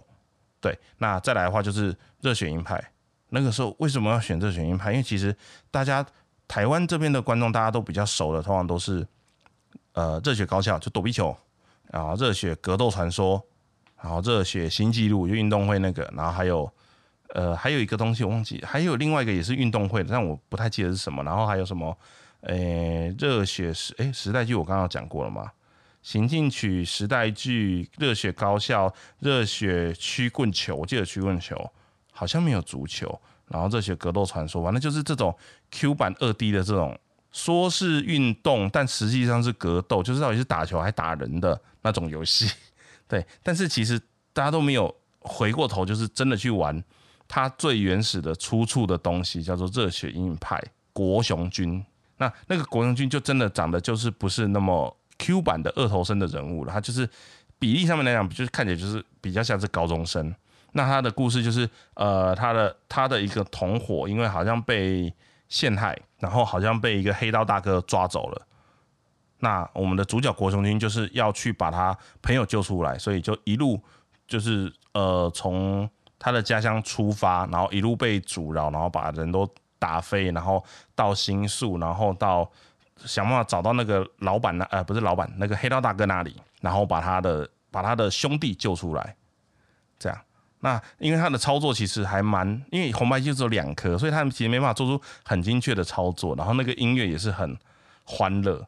[0.61, 2.83] 对，那再来的话就是热血鹰派。
[3.29, 4.91] 那个时候为什么要选热血鹰派？
[4.91, 5.35] 因为其实
[5.69, 6.05] 大家。
[6.51, 9.07] 台湾这边的观众大家都比较熟的，通常都是
[9.93, 11.37] 呃热血高校就躲避球，
[11.91, 13.39] 然后热血格斗传说，
[14.01, 16.67] 然后热血新纪录就运动会那个，然后还有
[17.35, 21.23] 呃还有一个东西我忘记，还有另外一个也是运动会的，但我不太记得是什么。
[21.23, 21.97] 然后还有什么
[22.41, 25.51] 诶热血时诶时代剧我刚刚讲过了吗？
[26.01, 31.71] 行进曲时代剧热血高校热血曲棍球，我记得曲棍球
[32.11, 33.19] 好像没有足球。
[33.49, 35.35] 然后热血格斗传说，反正就是这种
[35.71, 36.95] Q 版二 D 的这种，
[37.31, 42.47] 说是运动，但实际上是格斗，就是到底是打球还打人的那种游戏。
[43.09, 43.99] 对，但是其实
[44.33, 46.83] 大家都没有回过头，就是真的去玩
[47.29, 50.61] 它最原始的出处的东西，叫做热血鹰派
[50.91, 51.85] 国雄军。
[52.17, 57.07] 那那个国雄军就真的长得就是不是那么 Q 版的二头身的人物了，他就是
[57.57, 60.33] 比例上面来讲，就是看起来就是比较像是高中生。
[60.73, 65.13] 那他的故事就是，呃，他的他的一个同伙，因为好像被
[65.47, 68.47] 陷害，然后好像被一个黑道大哥抓走了。
[69.39, 73.81] 那我们的主角国雄军就是要去把他朋友救出来，所以就一路
[74.27, 75.89] 就是呃从
[76.19, 82.47] 他的家乡出发，然后一路被阻挠，然后把人都打飞，然后到新宿，然后到
[83.05, 89.15] 想办法找到那个老板那呃不是老板那个黑道大哥那里，然后把他的把他的兄弟救出来，
[89.97, 90.19] 这样。
[90.61, 96.35] 那因为他的操作其实还蛮，因为红白机只有两颗，所以他们其实没办法做出很精确的操作。
[96.35, 97.57] 然后那个音乐也是很
[98.03, 98.67] 欢乐，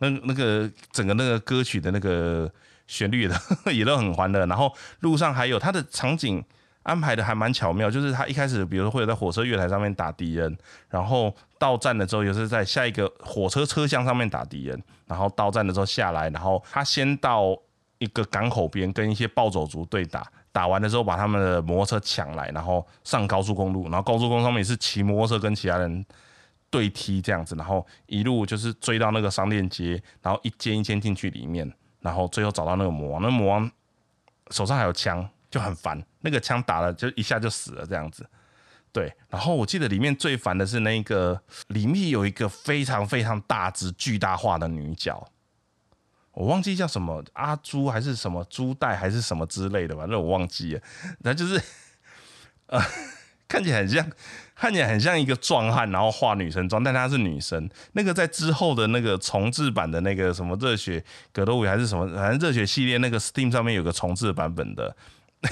[0.00, 2.52] 那那个整个那个歌曲的那个
[2.86, 3.34] 旋律的
[3.72, 4.44] 也都很欢乐。
[4.44, 4.70] 然后
[5.00, 6.44] 路上还有他的场景
[6.84, 10.56] 安排的还蛮巧妙，就是他一开始比如说会在火车月台上面打敌人，
[10.88, 17.54] 然后到站了之后又是在下一个火车车厢上面打敌人，然后到站的时候下来，然后他先到
[17.98, 20.24] 一个港口边跟一些暴走族对打。
[20.52, 26.06] 打完的时候，把他们的摩托车抢来，然后上高速公路，然后高速公路上面也是骑摩托车跟其他人
[26.70, 31.68] 对踢这样子，然后一路就是追到那个商店街，然后一间一间进去里面，
[31.98, 33.68] 然后最后找到那个魔王，那魔王
[34.50, 38.28] 手上还有枪，就很烦，那个枪打了就一下就死了这样子。
[38.90, 45.24] 对，然后我记得里面最烦的是那个里面有一个非常非常大只巨大化的女角。
[46.32, 50.80] 我忘记叫什么阿朱还是什么朱代还是什么之类的吧，那我忘记了。
[51.20, 51.62] 那就是，
[52.66, 52.82] 呃，
[53.46, 54.10] 看起来很像，
[54.56, 57.70] 看起来很像一个壮汉，然后化女生妆，但她是女生。
[57.92, 64.96] 那个在之后的那个重置版的那个什么热血格斗舞还是什么，反正热血系列那个 Steam 上面有个重置版本的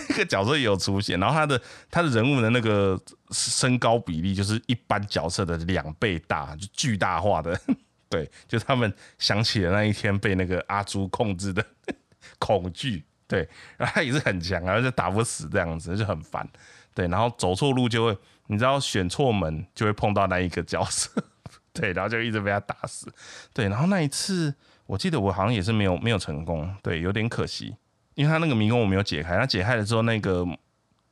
[0.08, 2.98] 那个角色也有出现，然后他的他的人物的那个
[3.30, 7.58] 身高比例就是一般角色的两倍大，就巨大化的。
[8.08, 11.64] 对，就他们想起了那一天被那个阿朱控制的
[12.38, 16.46] 恐惧，对，然后他也是很强，然后就打不死这样子，就很烦。
[16.94, 21.10] 对，然后走错路就会，你知道选错门就会碰到那一个角色，
[21.72, 23.10] 对，然后就一直被他打死。
[23.54, 27.74] 对，然后那一次我记得我好像也是没有没有成功，对，有点可惜，
[28.14, 30.46] 因为他那个迷宫我没有解开，他解开了之后那个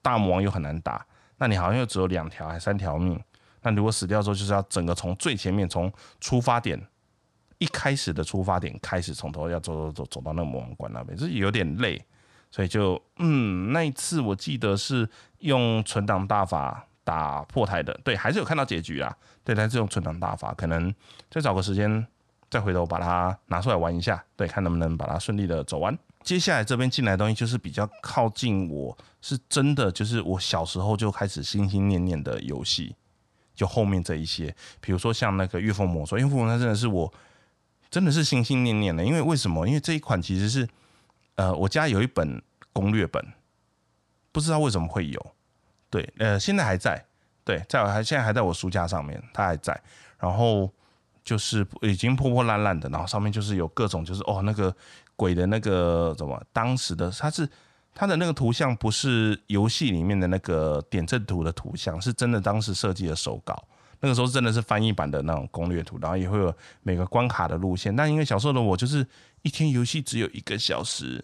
[0.02, 1.04] 大魔王又很难打，
[1.38, 3.18] 那你好像又只有两条还三条命。
[3.62, 6.80] 那如果死掉之后，就是要整个从最前面，从出发点
[7.58, 12.02] 一开始的出发点开始，从头要走走走走到那个魔王关那边，就是有点累，
[12.50, 15.08] 所以就嗯，那一次我记得是
[15.40, 20.94] 用存档大法打破台的，对，还是有看到结局啊，对，但是用存档大法，可能
[21.30, 22.06] 再找个时间
[22.48, 25.94] 再回头把它拿出来玩一下，对，看能不能把它顺利的走完。
[26.22, 32.94] 接下来这边进来的东西就是比较靠近我是真的，就是我小时候就开始心心念念的游戏。
[33.54, 37.12] 就后面这一些，比如说像那个《月风魔说》，《月风魔说》真的是我
[37.90, 39.04] 真的是心心念念的。
[39.04, 39.66] 因为为什么？
[39.66, 40.66] 因为这一款其实是
[41.34, 42.40] 呃，我家有一本
[42.72, 43.22] 攻略本，
[44.32, 45.34] 不知道为什么会有。
[45.90, 47.04] 对，呃，现在还在，
[47.44, 49.78] 对，在我还现在还在我书架上面，它还在。
[50.18, 50.72] 然后
[51.22, 54.74] 就是已经破破烂烂的，然后上面就是有各种就是哦那个
[55.20, 57.46] 鬼的那个怎么当时的它是
[57.94, 63.62] 它的那个图像不是游戏里面的那个点阵图的图像，是真的当时设计的手稿。
[64.00, 67.94] 那个时候真的是翻译版的那种攻略图，然后也会有每个关卡的路线。
[67.94, 69.06] 但因为小时候的我就是
[69.42, 71.22] 一天游戏只有一个小时，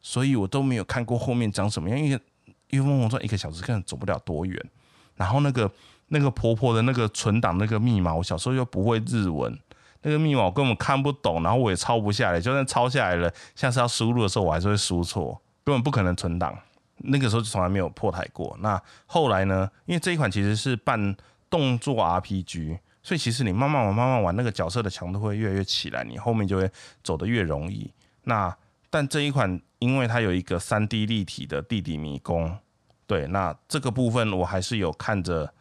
[0.00, 1.98] 所以我都没有看过后面长什么样。
[1.98, 2.16] 因为
[2.68, 4.70] 《月风魔传》一个小时根本走不了多远。
[5.16, 5.68] 然后那个
[6.06, 9.58] 那个婆婆的那个存档那个密码，我小时候又不会日文，
[10.02, 12.40] 那个密码我根本看不懂，然后我也抄不下来。
[12.40, 16.58] 就算抄下来了，下次要输入的时候，我还是会输错，根本不可能存档。
[16.96, 18.56] 那个时候就从来没有破台过。
[18.60, 19.70] 那后来呢？
[19.86, 21.16] 因为这一款其实是半。
[21.50, 26.70] 动作 RPG，所以其实你慢慢玩、慢慢玩，那个角色的强度会越来越起来，你后面就会
[27.02, 27.92] 走得越容易。
[28.22, 28.56] 那
[28.88, 32.56] 但这一款，因为它有一个三 D 立体的地底迷宫，
[33.04, 35.52] 对，那这个部分我还是有看着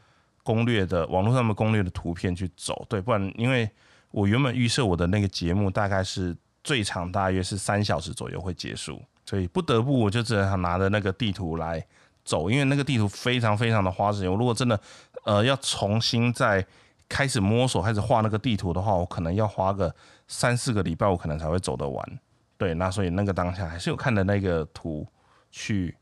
[0.44, 3.68] 攻略的网络上的攻略的图片去走，对，不然因为
[4.12, 11.86] 我原本预设我的那个节目大概是最长大约是三小时左右会结束，所以不得不我就只能拿着那个地图来
[12.26, 14.32] 走，因为那个地图非常非常的花时间。
[14.32, 14.80] 我如果真的
[15.26, 16.66] 呃，要重新再
[17.08, 19.94] 开始摸索，开始画那个地图的话，我可能要花个
[20.28, 22.20] 三四个礼拜，我可能才会走得完。
[22.58, 25.08] 对，那所以那个当下还是有看的那个图
[25.50, 25.96] 去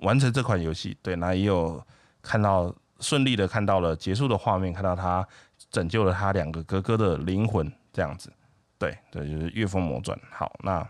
[0.00, 0.96] 完成这款游戏。
[1.02, 1.82] 对，那也有
[2.20, 5.26] 看到顺利的看到了结束的画面，看到它
[5.70, 8.32] 拯救了他两个哥哥的灵魂，这样子。
[8.78, 10.16] 对，对就是《月风魔传》。
[10.30, 10.86] 好，那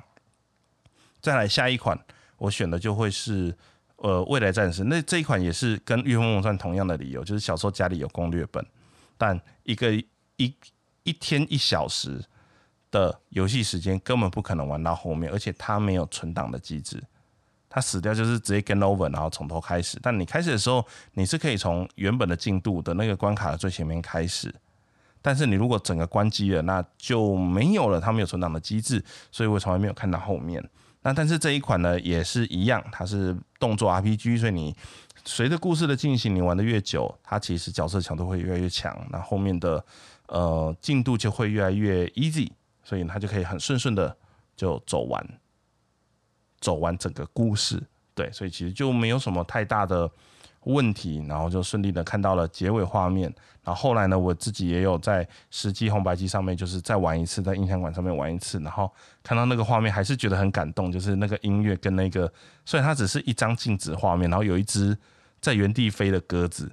[1.21, 1.99] 再来下一款，
[2.39, 3.57] 我选的就会是。
[3.99, 8.65] 呃，未来战士那这一款也是跟《月风魔传》同样的理由，就是小时候家里有攻略本，
[9.17, 9.91] 但一个
[10.37, 10.55] 一
[11.03, 12.23] 一天一小时
[12.91, 17.03] 的游戏时间根本不可能玩到后面，而且它没有存档的机制，
[17.69, 19.99] 它死掉就是直接 game over，然后从头开始。
[20.03, 24.55] 但你开始的时候，你是可以从原本的进度的那个关卡的最前面开始，
[25.21, 30.63] 但是你如果整个关机了，那就没有了，它没有存档的机制，所以我从来没有看到后面。
[31.03, 34.75] 那但是这一款呢也是一样，它是动作 RPG，所以你
[35.25, 39.85] 随着故事的进行，你玩的越久，它其实角色强度会越来越强，那后面的
[40.27, 42.51] 呃进度就会越来越 easy，
[42.83, 44.17] 所以它就可以很顺顺的
[44.57, 45.25] 就走完，
[46.61, 47.83] 走完整个故事，
[48.15, 50.11] 对，所以其实就没有什么太大的。
[50.67, 53.33] 问题，然后就顺利的看到了结尾画面。
[53.63, 58.93] 然后后来呢，我自己也有在实际红白机上面，就是再玩一次，在印象馆上面玩一次，然后
[59.23, 60.91] 看到那个画面，还是觉得很感动。
[60.91, 62.33] 就是那个音乐跟那个，
[62.65, 64.99] 虽然它只是一张静止画面，然后有一只
[65.41, 66.73] 在原地飞的鸽子，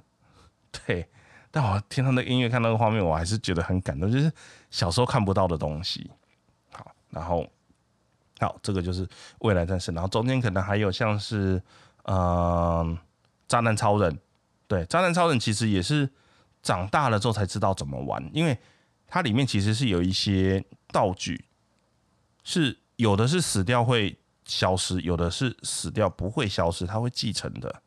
[0.72, 1.06] 对，
[1.52, 4.32] 但我听到那音乐，看那个画面，我还是觉得很感动，就是
[4.70, 6.10] 小时候看不到的东西。
[6.72, 7.46] 好，然后
[8.62, 9.08] 这个就是
[9.40, 11.62] 未来战士，然后中间可能还有像是，
[12.04, 12.98] 嗯。
[13.46, 14.18] 渣男超人，
[14.66, 16.08] 对，渣男超人其实也是
[16.62, 18.58] 长大了之后才知道怎么玩，因为
[19.06, 21.44] 它里面其实是有一些道具，
[22.42, 27.82] 是有的是死掉会消失，有的是死掉不会消失，它会继承的。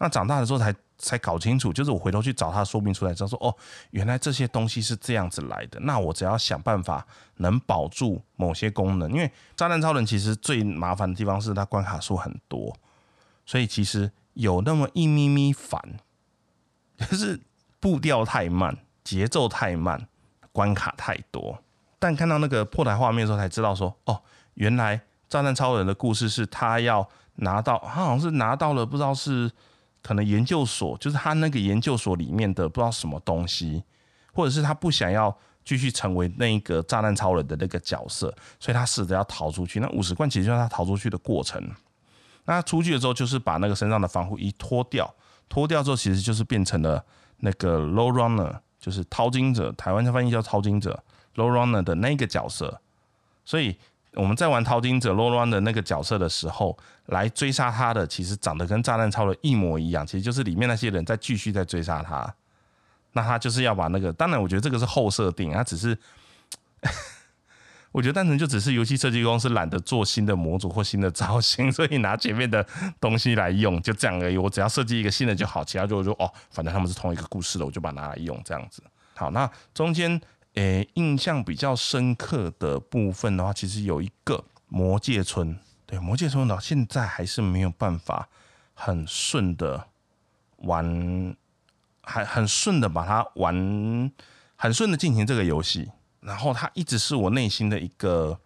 [0.00, 3.54] 那长大了之后才才搞清楚，就是我回头去找他说明出来，之后说哦，
[3.92, 5.78] 原来这些东西是这样子来的。
[5.80, 12.76] 那我只要想办法能保住某些功能，因为炸弹超人其实最麻烦的地方是它关卡数很多，
[13.46, 14.10] 所以其实。
[14.34, 15.98] 有那么一咪咪烦，
[16.96, 17.38] 就是
[17.80, 20.06] 步调太慢，节奏太慢，
[20.52, 21.58] 关卡太多。
[21.98, 24.22] 但看到那个破台画面的时候，才知道说，哦，
[24.54, 29.50] 原来炸弹超人的故事是他要拿到，他好像是拿到了，不知道是
[30.02, 33.82] 可能研究所，就是他那个研究所里面的不知道什么东西，
[34.32, 39.78] 或者是他不想要继续成为那一个炸弹超人的那个角色，所以他试着要逃出去。
[39.80, 41.62] 那五十罐其实就是他逃出去的过程。
[42.46, 45.14] 那出去的时候，就是把那个身上的防护衣脱掉，
[45.48, 47.04] 脱掉之后，其实就是变成了
[47.38, 52.80] 那个 low runner，就是淘金者，台湾叫翻译叫淘金者 low runner 的那个角色。
[53.44, 53.76] 所以
[54.14, 62.34] 我们在玩淘金者 low runner 那个角色的时候，来追杀他的，其实长得跟炸弹超人一模一样，其实就是里面那些人在继续在追杀他。
[63.12, 65.96] 那他就是要把那个， 当然我觉得这个是后设定，他只是。
[67.92, 72.64] 我觉得单纯就只是游戏设计公司懒得做新的模组或新的造型，所以拿前面的
[73.00, 74.38] 东西来用，就这样而已。
[74.38, 78.80] 我只要设计一个新的就好，其他就就哦，反正他们是同一个故事的，我就把它拿来用这样子。
[79.16, 80.20] 好，那中间
[80.60, 88.28] 诶印象比较深刻的部分的话，其实有一个魔界村，对魔界村到现在还是没有办法
[88.74, 89.86] 很顺的
[90.58, 91.34] 玩，
[92.02, 94.12] 还很顺的把它玩，
[94.54, 95.90] 很顺的进行这个游戏。
[96.20, 98.38] 然后它一直是我内心的一个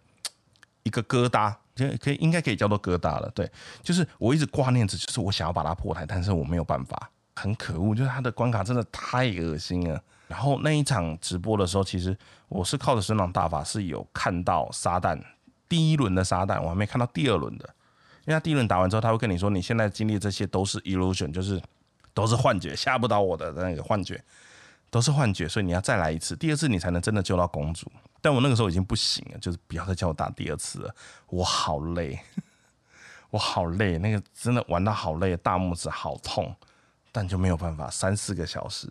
[0.83, 3.29] 一个疙瘩，可可以应该可以叫做疙瘩了。
[3.35, 3.51] 对，
[3.83, 10.01] 就是我一直挂念着，就是我想要把它破台，但是我没有办法，很可恶，就是它的关卡真的太恶心了。
[10.27, 12.17] 然后那一场直播的时候，其实
[12.47, 15.19] 我是靠着神朗大法是有看到撒旦
[15.69, 17.69] 第一轮的撒旦，我还没看到第二轮的。
[18.25, 21.61] 因为他第一轮打完之后，他会跟你说，你现在经历这些都是 illusion，就是
[22.11, 24.19] 都是幻觉，吓不倒我的那个幻觉，
[24.89, 27.91] 都是幻觉，所以你要再来一次，第二次你才能真的救到公主。
[28.21, 30.95] 但我那个时候已经不行了，就是不要再叫我打第二次了，
[31.27, 32.19] 我好累，
[33.29, 36.55] 我好累，那个真的玩到好累，大拇指好痛，
[37.11, 38.89] 但就没有办法，三四个小时。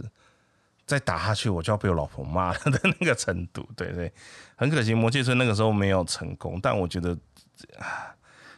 [0.87, 4.12] 再打下去，我就要被我老婆骂了的那个程度，对对，
[4.57, 7.16] 很可惜魔界村那个时候没有成功，但我觉得。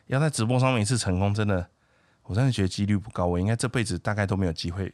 [0.06, 1.68] 要在直播上面一次成功，真的，
[2.22, 3.26] 我真的觉得几率不高。
[3.26, 4.92] 我应该这辈子大概都没有机会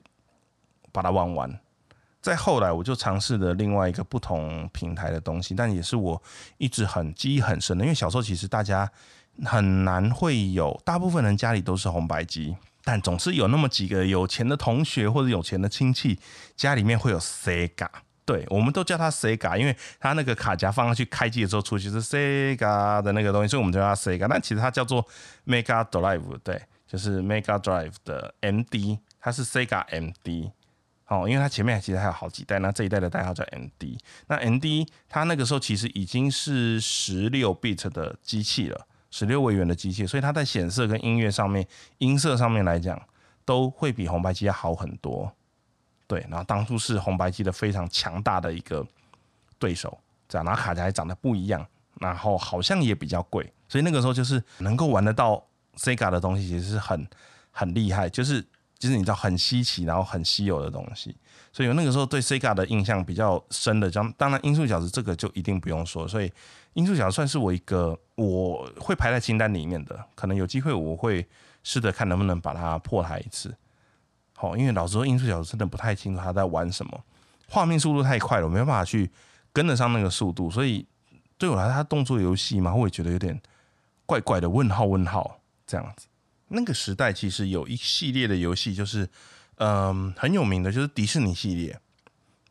[0.90, 1.60] 把它玩完。
[2.22, 6.20] 再后来，我就尝试了另外一个不同平台的东西，但也是我
[6.56, 7.84] 一直很记忆很深的。
[7.84, 8.90] 因为小时候其实大家
[9.44, 16.18] 很难会有，大部分人家里都是红白机，但总是有那么几个有钱的同学或者有钱的亲戚
[16.56, 17.88] 家里面会有 Sega。
[18.24, 24.26] 对，我们都叫它 Sega，因为它那个卡夹放上去开机的时候出去是 Sega 的那个东西，所以我们叫它 Sega。
[24.28, 25.06] 但其实它叫做
[25.44, 30.52] Mega Drive，对，就是 Mega Drive 的 MD，它是 Sega MD。
[31.08, 33.98] 哦，因为它前面其实还有好几代，那这一代的代号叫 MD。
[34.28, 41.64] 那 MD 它那个时候其实已经是十六 bit 的机器了，十六位元的机器，所以它在显色跟音乐上面、
[41.98, 43.00] 音色上面来讲，
[43.44, 45.32] 都会比红白机要好很多。
[46.08, 48.84] 对，然后当初是红白机的非常强大的一个
[49.58, 49.96] 对手，
[50.28, 51.64] 这样，然后卡夹还长得不一样，
[52.00, 55.42] 然后好像也比较贵，所以那个时候就是能够玩得到
[55.76, 57.06] Sega 的东西，其实是很
[57.50, 58.42] 很厉害，就是
[58.78, 61.16] 就是你知道很稀奇，然后很稀有的东西，
[61.52, 66.30] 所以那个时候对 Sega 的印象比较深的，将当然音速小子这个就一定不用说，所以
[66.74, 71.26] 音速小子算是我一个我会排在清单里面的，可能有机会我会
[71.62, 73.54] 试着看能不能把它破台一次。
[74.38, 77.04] 哦，因为老实说，音速小子真的不太清楚他在玩什么，
[77.48, 79.10] 画面速度太快了，我没办法去
[79.52, 80.84] 跟得上那个速度，所以
[81.38, 83.40] 对我来说，他动作游戏嘛，我也觉得有点
[84.04, 84.50] 怪怪的。
[84.50, 86.06] 问号问号这样子。
[86.48, 89.08] 那个时代其实有一系列的游戏，就是
[89.56, 91.78] 嗯很有名的，就是迪士尼系列。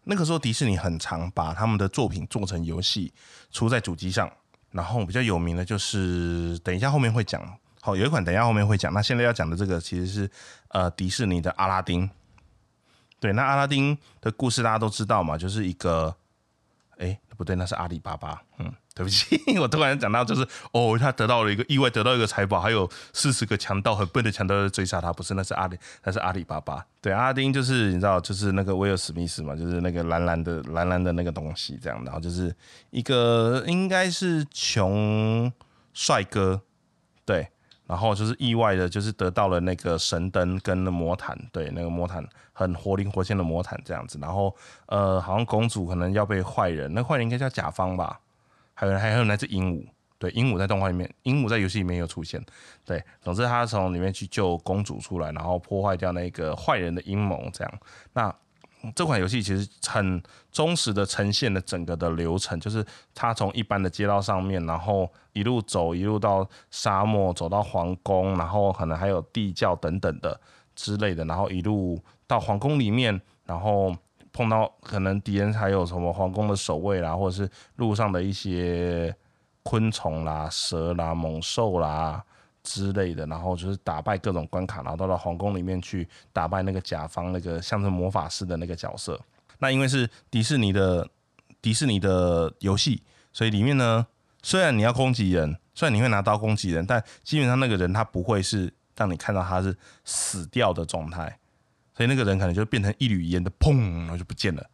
[0.03, 3.13] 那个时候迪士尼很常把他们的作品做成游戏，
[3.51, 4.31] 出在主机上。
[4.71, 7.41] 然后比较有名的就是，等一下后面会讲。
[7.81, 8.93] 好，有一款等一下后面会讲。
[8.93, 10.31] 那现在要讲的这个其实是
[10.69, 12.09] 呃迪士尼的阿拉丁。
[13.19, 16.15] 对，那阿拉丁的故事大家都知道嘛，就是一个，
[16.99, 18.41] 哎，不对，那是阿里巴巴。
[18.59, 26.85] 嗯，对不起， 我突然讲到就是哦，他得到了一个意外，得到一个财宝，还有四十个强盗很笨的强盗在追杀他，不是，那是阿里，那是阿里巴巴。
[26.99, 32.53] 对，阿丁就是你知道，就是那个威尔史密斯嘛，就是那个蓝蓝的蓝蓝的那个东西这样，然后就是
[32.89, 35.51] 一个应该是穷
[35.93, 36.61] 帅哥，
[37.25, 37.47] 对。
[37.87, 44.17] 然后就是意外的，就是得到了那个神灯跟那魔毯，对，那个魔毯很活灵活现的魔毯这样子。
[44.21, 48.17] 然后呃，好像公主可能要被坏人，那坏人应该叫甲方吧？
[48.81, 52.43] 还有还有那只鹦鹉，对，鹦鹉在动画里面，鹦鹉在游戏里面有出现。
[52.83, 57.73] 对，总之他从里面去救公主出来，然后破坏掉那个坏人的阴谋，这样。
[58.13, 58.35] 那
[58.95, 60.19] 这款游戏其实很
[60.51, 70.41] 忠实的呈现了整个的流程，就是他从一般的街道上面，然后一路走，一路到沙漠，走到皇宫，然后可能还有地窖等等的
[70.73, 73.95] 之类的，然后一路到皇宫里面，然后
[74.33, 79.15] 碰到可能敌人还有什么皇宫的守卫啦，或者是路上的一些
[79.63, 82.23] 昆虫啦、蛇啦、猛兽啦。
[82.63, 89.19] 之类的，然后就是打败各种关卡，然后到了皇宫里面去打败那个甲方那个像是魔法师的那个角色。
[89.57, 91.09] 那因为是迪士尼的
[91.59, 93.01] 迪士尼的游戏，
[93.33, 94.05] 所以里面呢，
[94.43, 99.75] 虽然你要攻击人，虽然你会拿刀攻击人，但基本上那个人他不会是让你看到他是
[100.05, 101.39] 死掉的状态，
[102.01, 104.69] 所以那个人可能就变成一缕烟的砰，然后就不见了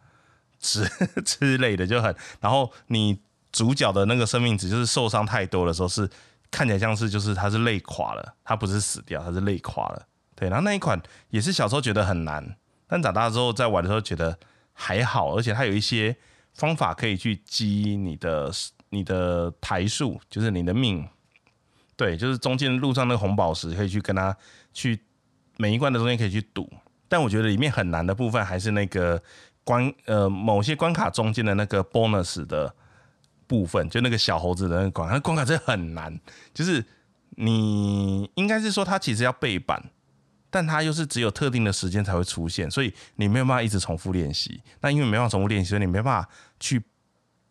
[0.59, 0.87] 之
[1.25, 2.15] 之类的就很。
[2.39, 3.19] 然后你
[3.51, 6.09] 主角的那个生命值就是受伤太多的时候是。
[6.49, 10.07] 看起来像是就是他是累垮了，他不是死掉，他是累垮了。
[10.33, 10.97] 对，然后那一款
[11.29, 12.55] 也是小时候觉得很难，
[12.87, 14.39] 但长大之后在玩的时候觉得
[14.71, 16.15] 还好，而且它有一些
[16.53, 18.49] 方法可以去积你的
[18.91, 21.05] 你的台数，就是你的命。
[21.97, 24.33] 对，就是中间路上那个红宝石可以去跟他
[24.71, 25.01] 去
[25.57, 26.71] 每一关的中间可以去赌，
[27.09, 29.21] 但我觉得里面很难的部分还是那个
[29.63, 32.73] 关呃某些关卡中间的那个 bonus 的。
[33.49, 36.19] 部分就那个小猴子的那个关卡，关卡真的很难。
[36.53, 36.83] 就是
[37.37, 39.81] 你应该是说，它其实要背板，
[40.49, 44.61] 但它又是只有特定的时间才会出现，所以你没有办法一直重复练习。
[44.81, 46.29] 那因为没办法重复练习，所以你没办法
[46.59, 46.83] 去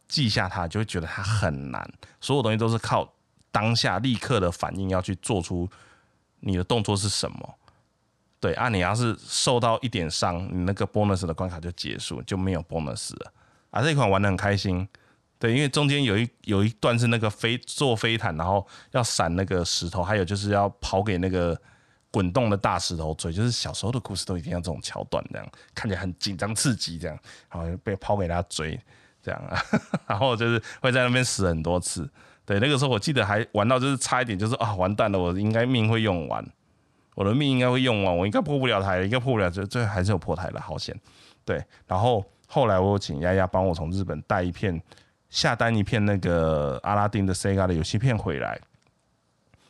[0.07, 1.91] 记下它，就会觉得它很难。
[2.21, 3.11] 所有东西都是靠
[3.51, 5.67] 当下立刻的反应要去做出
[6.41, 7.55] 你的动作是什么。
[8.39, 13.33] 对啊，你要是受到一点伤，你那个 bonus 的关卡就结束，就没有 bonus 了。
[13.71, 14.87] 啊，这一款玩的很开心。
[15.39, 21.55] 对，因为中间有一有一段是那个飞坐飞毯，然后要闪那个石头，还有就是要跑给那个
[22.11, 27.19] 滚动的大石头追，就是小时候的故事都一定要这种桥段，这样看起来很紧张刺激，这样，
[27.51, 28.81] 然后被抛给他追，
[29.23, 29.43] 这样，
[30.09, 32.09] 然后就是会在那边死很多次。
[32.47, 36.43] 对，那个时候我记得还玩到就是差一点，就是啊完蛋了，我应该命会用完，
[37.17, 40.97] 我的命应该会用完，我应该破不了台，应该破不了，这这还是有破台了，好险。
[41.45, 44.81] 对，然后后来我请丫丫帮我从日本带一片。
[45.29, 48.59] 下单一片那个阿拉丁的 Sega 的游戏片回来，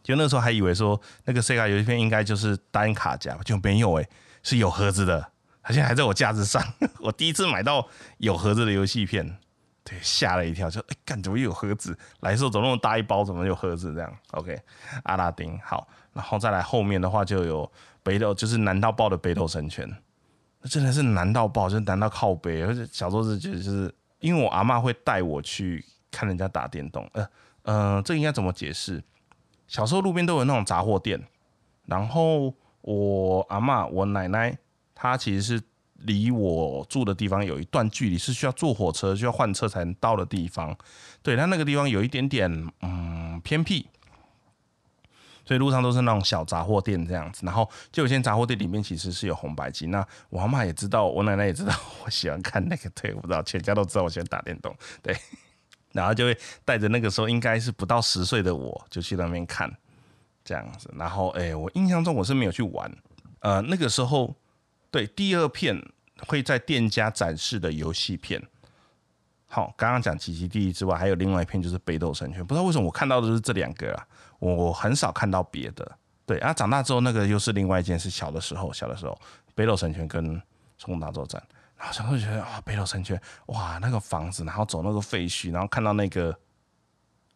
[0.03, 4.07] 就那时候还以为说那个 Sega 游戏片应该就是单卡夹，就没有哎，
[4.43, 5.33] 是有盒子的，
[5.63, 6.63] 它现在还在我架子上。
[7.01, 7.89] 我第一次买到
[8.19, 9.39] 有盒子的游戏片，
[9.83, 11.99] 对，吓了一跳，就哎，干怎么有盒子？
[12.21, 13.95] 来的时候怎么那么大一包，怎么有盒子？
[13.95, 14.61] 这样，OK，
[15.05, 17.71] 阿拉丁好，然后再来后面的话就有
[18.03, 19.89] 北斗，就是难到爆的北斗神拳，
[20.61, 23.95] 那真的是难到爆，就是难到靠背，而且小时候是觉得就是。
[24.19, 27.29] 因为我阿妈会带我去看人家打电动，呃，
[27.65, 29.01] 呃，这应该怎么解释？
[29.69, 31.23] 小时候路边都有那种杂货店，
[31.85, 34.57] 然后我阿妈、我奶奶，
[34.95, 35.63] 她其实是
[35.97, 40.75] 离我住的地方有一段距离，是需要坐火车、需要换车才能到的地方。
[41.23, 42.51] 对，她那个地方有一点点
[42.81, 43.87] 嗯偏僻。
[45.47, 49.87] 所以路上都是那种小杂货店这样子，然后就有些杂货店里面其实是有红白机。
[49.87, 51.73] 那我妈妈也知道，我奶奶也知道
[52.05, 55.17] 我喜欢看那个，对，我不知道全家都知道我喜欢打电动，对，
[55.93, 59.73] 然后就会带着那个时候应该是不到十岁的我就去那边看
[60.45, 60.93] 这样子。
[60.97, 62.93] 然后哎，我印象中我是没有去玩，
[63.39, 64.35] 呃，那个时候
[64.91, 65.81] 对第二片
[66.27, 68.43] 会在店家展示的游戏片。
[69.49, 74.07] 好，刚刚讲《奇奇第一》之外，还有另外一片就是《北斗神拳》，不知道为什么我看到的是这两个啊。
[74.39, 78.11] 我很少看到别的，对啊，长大之后那个又是另外一件事。
[78.11, 79.19] 小的时候，小的时候，
[79.55, 80.25] 北斗神拳跟
[80.77, 81.43] 冲锋大作战，
[81.77, 86.37] 然后小时候觉得啊，北斗神拳，哇，那个房子，然后走那个废墟，然后看到那个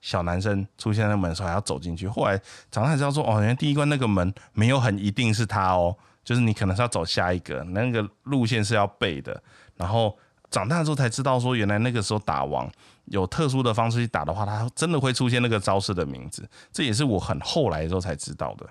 [0.00, 2.06] 小男生出现在门的时候，还要走进去。
[2.06, 2.38] 后来
[2.70, 9.42] 长大才知道说，哦，原来第一关那个门没有很一定是他哦，就是你可能是要走下一个，那个路线是要背的。
[9.76, 10.18] 然后
[10.50, 12.70] 长大之后才知道说，原来那个时候打王。
[13.10, 18.66] 有特殊的方式去打的话，它真的会出现那个招式的名字，这也是我很后来的时候才知道的。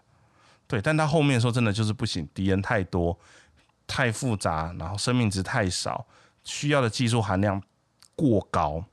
[0.65, 3.17] 对，但他后面说真的就是不行，敌人太多、
[3.85, 6.05] 太复杂，然后生命值太少，
[6.43, 7.61] 需要的技术含量
[8.15, 8.83] 过高，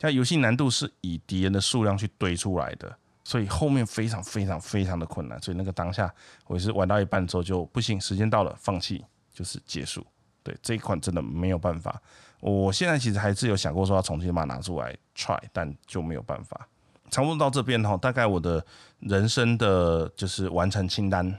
[0.00, 5.40] 像游戏难度是以敌人的数量去堆出来的，所以后面非常非常非常的困难。
[5.40, 6.12] 所以那个当下，
[6.46, 10.04] 我也是玩到一半之后就不行，时间到了，放弃就是结束。
[10.42, 12.02] 对，这一款真的没有办法。
[12.46, 16.68] 我现在其实还是有想过说要重新把它拿出来 try，但就没有办法。
[17.10, 18.62] 差不多到这边哈，大概我的
[18.98, 21.38] 人生的就是完成清单，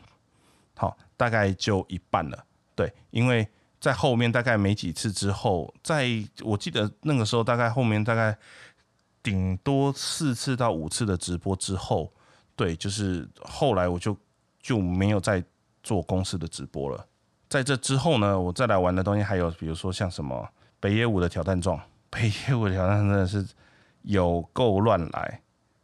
[0.76, 2.46] 好，大概就一半了。
[2.74, 3.48] 对，因为
[3.80, 6.08] 在后面大概没几次之后，在
[6.42, 8.36] 我记得那个时候大概后面大概
[9.22, 12.12] 顶多四次到五次的直播之后，
[12.56, 14.18] 对，就是后来我就
[14.60, 15.44] 就没有再
[15.84, 17.06] 做公司的直播了。
[17.48, 20.50] 在这之后呢，我再来玩的东西还有比如说像什么。
[20.80, 23.46] 北野武的挑战状， 北野武的挑战真的是
[24.04, 25.42] 有够乱来。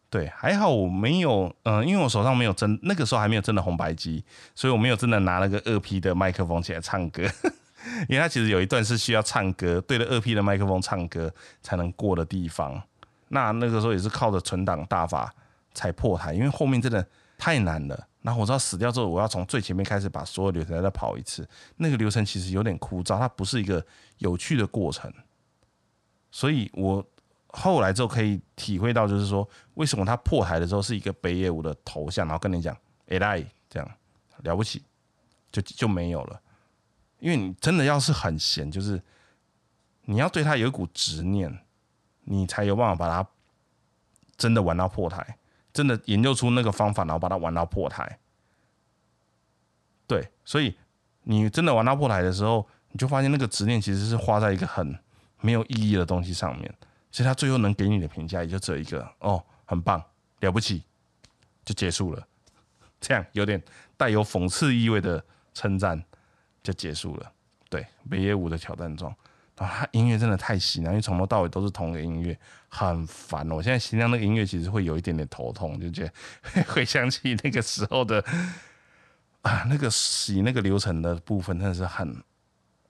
[0.09, 4.21] 对，还好我没有，嗯，因为我手上没有真，那个时候还没有真的红白机，
[4.53, 7.23] 所以我没有真的拿那个二 P 的麦克风起来唱歌。
[8.09, 12.79] 因为它其实有一段是需要唱歌，对着二 P 的麦克风唱歌才能过的地方。
[13.29, 15.33] 那那个时候也是靠着存档大法
[15.73, 17.07] 才破台，因为后面真的
[17.41, 18.07] 太难了。
[18.21, 23.83] 然后我知道死掉之后，我要从最前面开始把所有流程再跑一次，那个流程其实有点枯燥，它不是一个
[24.19, 25.11] 有趣的过程。
[26.29, 27.03] 所以我
[27.47, 32.77] 后来之后可以体会到，就是说为什么他破台的时候是一个北野武的头像，然后跟你讲
[33.07, 33.91] “AI” 这样
[34.43, 34.83] 了不起，
[35.51, 36.39] 就就没有了。
[37.17, 39.01] 因为你真的要是很闲，就是
[40.03, 41.65] 你要对他有一股执念，
[42.25, 43.27] 你才有办法把他
[44.37, 45.39] 真的玩到破台。
[45.73, 48.19] 真的研究出那个方法，然后把它玩到破台。
[50.07, 50.75] 对，所以
[51.23, 54.97] 你真的玩到破台的时候，你就发现那个执念其实是花在一个很
[55.39, 56.73] 没有意义的东西上面。
[57.11, 60.03] 其实他最后能给你的评价也就只有一个：哦，很棒，
[60.41, 60.83] 了不起，
[61.63, 62.27] 就结束了。
[62.99, 63.61] 这样有点
[63.97, 66.03] 带有讽刺意味的称赞
[66.61, 67.31] 就结束了。
[67.69, 69.15] 对，北野武的挑战状。
[69.61, 72.35] 啊，音乐真的太洗了，因为从头到尾都是同一个音乐，
[72.67, 73.47] 很烦。
[73.51, 76.03] 我现在心上那个音乐其实会有一点点头痛，就觉
[76.55, 78.25] 得 会想起那个时候的
[79.43, 82.23] 啊，那个洗那个流程的部分真的是很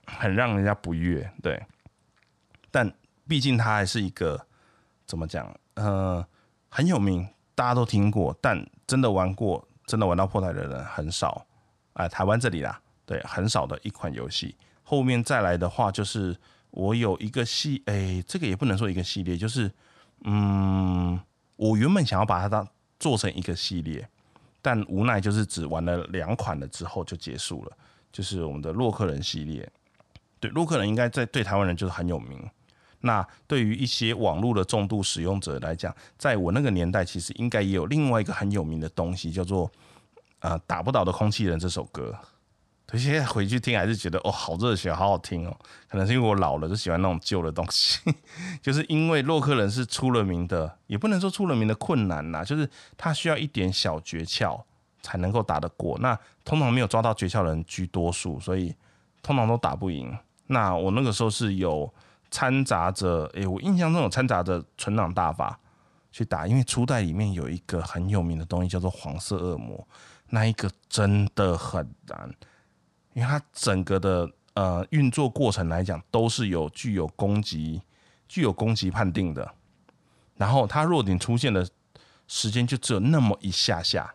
[0.06, 1.30] 很让人家不悦。
[1.44, 1.62] 对，
[2.72, 2.90] 但
[3.28, 4.48] 毕竟它还是一个
[5.06, 6.26] 怎么讲，呃，
[6.70, 11.46] 很有名，大家都听过，但真的玩过、真的玩到破台的人很少。
[11.96, 14.56] 啊，台湾这里啦，对，很少的一款游戏。
[14.84, 16.34] 后面再来的话，就是
[16.72, 19.72] 我有一个系，哎，这个也不能说一个系列，就是
[20.24, 21.20] 嗯，
[21.58, 22.68] 我原本想要把它当
[23.00, 24.08] 做成一个系列，
[24.62, 27.78] 但无奈就是只玩了两款了之后就结束了，
[28.12, 29.70] 就是我们的洛克人系列。
[30.40, 32.42] 对，洛克人应该在对台湾人就是很有名。
[33.02, 39.70] 那对于一些网络的重度使用者来讲，在我那个年代，其实应该也有另外一个很有名的东西，叫做
[40.40, 42.16] 呃“打不倒的空气人”这首歌。
[42.92, 45.58] 对，现在回去听还是觉得哦，好热血，好好听哦。
[45.88, 48.00] 可能是因为我老了，就喜欢那种旧的东西。
[48.62, 54.62] 就是因为洛克人是出了名的，也不能说出了名的困难呐，就是他需要一点小诀窍
[55.02, 55.98] 才能够打得过。
[56.00, 58.76] 那通常没有抓到诀窍的人居多数，所以
[59.24, 60.14] 通常都打不赢。
[60.48, 61.92] 那我那个时候是有。
[62.34, 65.60] 掺杂着，诶，我印象中有掺杂着存档大法
[66.14, 69.86] 去打，因为初代里面有一个很有名的东西叫做黄色恶魔，
[70.30, 72.34] 那一个真的很难，
[73.14, 77.82] 因为它整个的呃运作过程来讲都是有具有攻击、
[78.28, 79.54] 具有攻击判定的，
[80.36, 81.68] 然后它弱点出现的
[82.28, 84.14] 时间就只有那么一下下，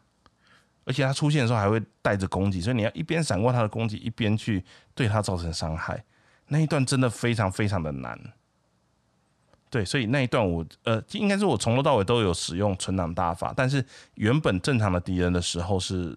[0.84, 6.04] 而且它出现的时候还会带着攻击，所以你要一边闪过它的攻击，一边去对它造成伤害。
[6.48, 8.18] 那一段真的非常非常的难，
[9.68, 13.84] 对，所以那一段我呃，应该是我从头到尾都有使用存档大法，但是
[14.14, 16.16] 原本正常的敌人的时候是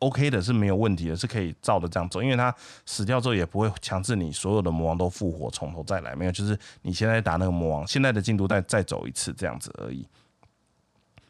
[0.00, 2.54] OK 的，是没有问题的，是可以照着这样走，因为他
[2.86, 10.06] 死掉之后也不会强制你所有的魔王都复活，从头再来，没有，就是你现在打那个魔王，现在的进度再再走一次这样子而已。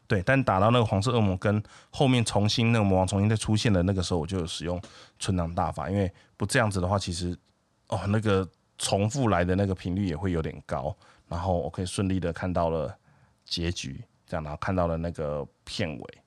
[0.07, 4.81] 对，但打到那个黄色恶魔跟后面重新那个魔王重新再出现的那个时候，我就使用
[5.19, 7.37] 存档大法，因为不这样子的话，其实。
[7.91, 8.47] 哦，那个
[8.77, 10.95] 重复来的那个频率也会有点高，
[11.27, 12.95] 然后我可以顺利的看到了
[13.43, 16.18] 结局，这样然后看到了那个片尾。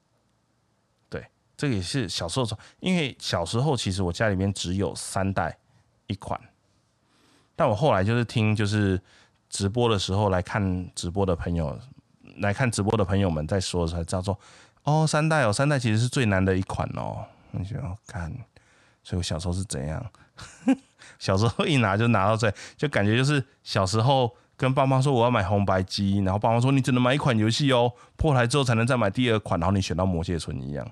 [1.63, 5.57] 这个也是小时候，因为小时候其实我家里面只有三代
[6.09, 6.41] 一款，
[7.55, 9.01] 但我后来就是听就是
[9.49, 11.79] 直播的时候来看直播的朋友
[12.39, 14.37] 来看直播的朋友们在说才叫做
[14.83, 18.29] 哦三代哦三代其实是最难的一款哦，你就要看，
[19.05, 20.05] 所以我小时候是怎样？
[21.21, 30.91] 小时候一拿就拿到这，就感觉就是小时候跟爸妈说我要买红白机，然后爸妈说你只能买一款游戏哦，破台之后才能再买第二款，然后你选到魔界村一样，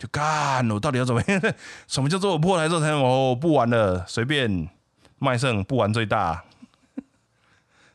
[0.00, 1.42] 就干我到底要怎么样？
[1.86, 4.70] 什么叫做我破台之后才能哦不玩了，随便
[5.18, 6.42] 卖剩不玩最大，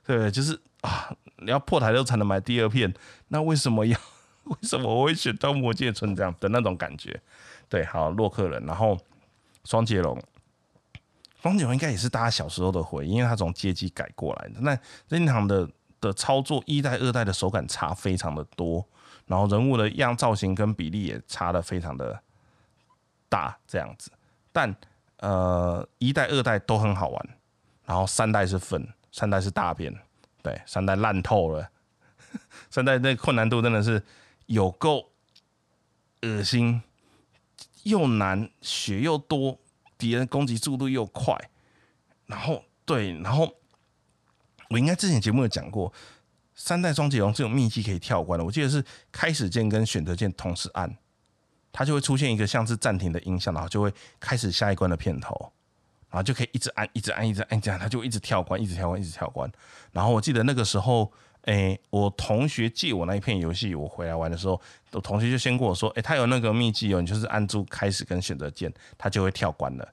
[0.05, 2.93] 对，就是啊，你要破台之后才能买第二片，
[3.29, 3.97] 那为什么要
[4.45, 7.19] 为什么我会选到魔界村这样的那种感觉？
[7.67, 8.95] 对，好洛克人，然后
[9.63, 10.21] 双截龙。
[11.41, 14.59] 双截龙应该也是大家小时候的回忆，因为它从街机改过来的。
[14.59, 14.71] 那
[15.09, 15.67] 任天堂的
[15.99, 18.85] 的操作一代、二代的手感差非常的多，
[19.25, 22.21] 然后人物的样造型跟比例也差的非常的
[23.29, 24.11] 大，这样子。
[24.51, 24.75] 但
[25.17, 27.29] 呃，一代、二代都很好玩，
[27.85, 29.93] 然后三代是粉，三代是大便，
[30.41, 31.69] 对，三代烂透了，
[32.69, 34.03] 三代那困难度真的是
[34.45, 35.11] 有够
[36.21, 36.81] 恶心，
[37.83, 39.59] 又难，血又多。
[39.97, 41.33] 敌人攻击速度又快，
[42.25, 43.49] 然后对，然后
[44.69, 45.91] 我应该之前节目有讲过，
[46.65, 48.43] 三代双截龙这种秘籍可以跳关的。
[48.43, 50.97] 我记得是开始键跟选择键同时按，
[51.71, 55.53] 它就会出现一个像是暂停的音效，然后就会开始下一关的片头，
[56.09, 59.47] 然后就可以一直按，一直按，一直按，这样它就一直跳关，一直跳关，一直跳关。
[59.91, 61.11] 然后我记得那个时候，
[61.43, 64.59] 诶，我同学借我那一片游戏，我回来玩的时候，
[64.93, 69.87] 我同学就先跟我说，诶，他有那个秘籍哦，你就是按住开始跟选择键，它就会跳关了。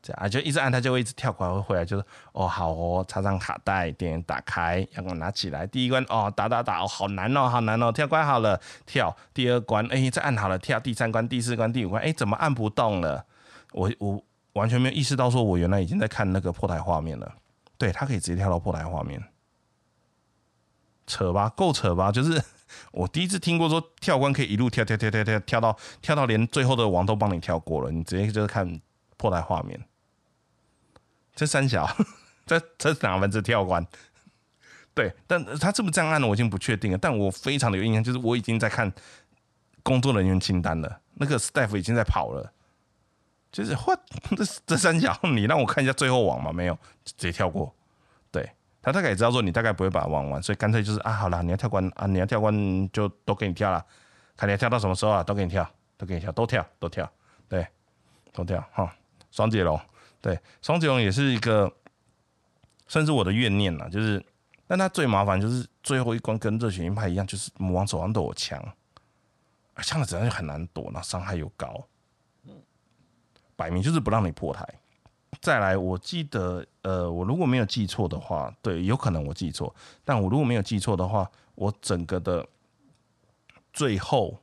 [0.00, 13.26] 这样啊，就一直按它就会一直跳过来，会回来就是哦，好哦，插上卡带，电源打开，然后拿起来，第一关哦，打打打，哦，好难哦，好难哦，跳关好了，跳第二关，哎，再按好了，跳第三关、第四关、第五关，哎，怎么按不动了？
[13.72, 14.22] 我我
[14.52, 17.34] 完全没有意识到，说我原来已经在看那个破台画面了。
[17.76, 19.22] 对，它可以直接跳到破台画面，
[21.08, 22.12] 扯吧，够扯吧？
[22.12, 22.40] 就是
[22.92, 28.80] 我第一次听过说跳关可以一路跳跳跳跳跳跳到跳到连最后的王都帮你跳过了，你直接就是看。
[29.18, 29.78] 破台画面，
[31.34, 31.86] 这三小，
[32.46, 33.86] 这这哪门子跳关？
[34.94, 36.96] 对，但他这么这样按的，我已经不确定了。
[36.96, 38.90] 但我非常的有印象，就是我已经在看
[39.82, 42.52] 工作人员清单了，那个 staff 已经在跑了。
[43.50, 43.96] 就是或
[44.36, 46.52] 这这三小，你让我看一下最后网吗？
[46.52, 47.74] 没有，直接跳过。
[48.30, 48.50] 对
[48.82, 53.84] 他大概也知道说你大概不会把它玩完，所以干脆就是啊，好了，你要跳关啊，你要跳关就都给你跳了，
[54.36, 57.10] 看你要跳到什么时候啊，都给你跳，都给你跳，都跳，都跳，
[57.48, 57.66] 对，
[58.32, 58.94] 都跳哈。
[59.30, 59.80] 双截龙，
[60.20, 61.72] 对，双截龙也是一个，
[62.86, 63.88] 算是我的怨念了。
[63.90, 64.24] 就是，
[64.66, 68.62] 但它最麻烦就是最后一关跟热血鹰派一样，就是魔王手上都有枪，
[69.82, 71.86] 枪的子弹就很难躲，那伤害又高。
[73.56, 74.66] 摆明就是不让你破台。
[75.40, 79.74] 再来，我记得，呃，我如果没有记错的话，对，有可能我记错，
[80.04, 82.48] 但我如果没有记错的话，我整个的
[83.72, 84.40] 最后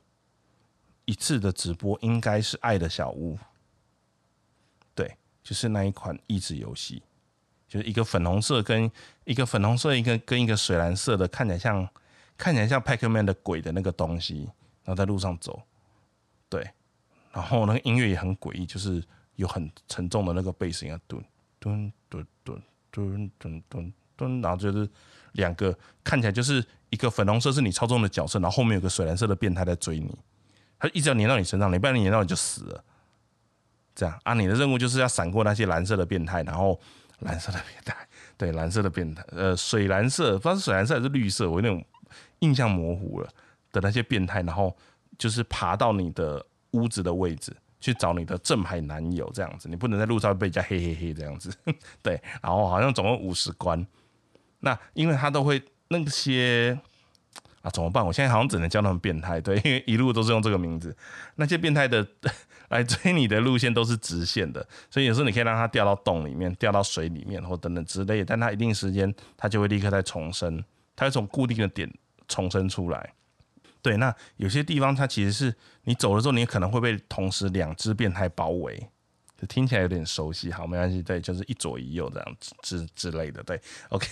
[1.04, 3.34] 一次的直播应该是《爱的小屋》，
[5.46, 7.00] 就是那一款益智游戏，
[7.68, 8.90] 就是一个粉红色跟
[9.22, 11.88] 一个粉红色一个跟一个水蓝色的，看起来像
[12.36, 14.40] 看起来像 Pac-Man 的鬼的那个东西，
[14.82, 15.62] 然后在路上走，
[16.48, 16.68] 对，
[17.30, 19.00] 然后那个音乐也很诡异，就是。
[19.36, 21.22] 有很沉重的那个背声啊，咚
[21.60, 24.88] 咚咚咚咚咚咚咚，然后就是
[25.32, 30.10] 两个看起来就是一个粉红色是你操纵的角色，然后后面有个水蓝色的变态在追你，
[30.78, 32.82] 他一直要粘到你身上，你不然粘到你就死了。
[33.96, 36.78] 这样啊，你的任务就是要闪过那些蓝色的变态，然后
[37.18, 37.96] 蓝色的变态，
[38.36, 41.84] 对，蓝色的变态，呃，水蓝色，不知道是水蓝色还是绿色，我有点
[42.38, 43.28] 印象模糊了
[43.72, 44.76] 的那些变态，然后
[45.18, 47.52] 就是爬到你的屋子的位置。
[47.78, 51.54] 去找你的正牌男友这样子，你不能在路上被人家嘿嘿嘿这样子，
[52.02, 52.20] 对。
[52.42, 53.86] 然后好像总共五十关，
[54.60, 56.76] 那因为他都会那些
[57.66, 58.06] 啊，怎么办？
[58.06, 60.96] 我现在好像只能叫他们变态，对，因为一路都是用这个名字。
[61.34, 62.06] 那些变态的
[62.70, 70.62] 来追你的路线都是直线的，所以有时候你可以让他掉到洞里面、掉到水里面或等等之类，但他一定时间他就会立刻再重生，
[70.94, 71.92] 他会从固定的点
[72.28, 73.14] 重生出来。
[73.82, 75.52] 对，那有些地方它其实是
[75.82, 78.76] 你走了之后，你可能会被同时两只变态包围，
[79.40, 80.52] 就听起来有点熟悉。
[80.52, 83.42] 好，没关系，对，就是一左一右这样之之类的。
[83.42, 83.60] 对
[83.90, 84.06] ，OK，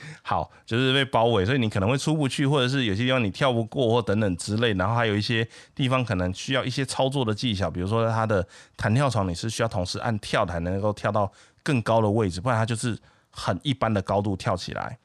[0.22, 4.72] 好，就是被包围，所以你可能会出不去，或者是有些地方你跳不过或等等之类。
[4.74, 8.46] 然后还有一些地方可能需要一些操作的技巧，比如说它的
[8.76, 11.30] 弹跳床，你是需要同时按跳台能够跳到
[11.62, 12.98] 更高的位置，不然它就是
[13.30, 14.98] 很一般的高度跳起来。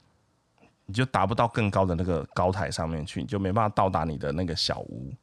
[0.85, 5.13] 你就达不到更高的那个高台上面去，你就没办法到达你的那个小屋。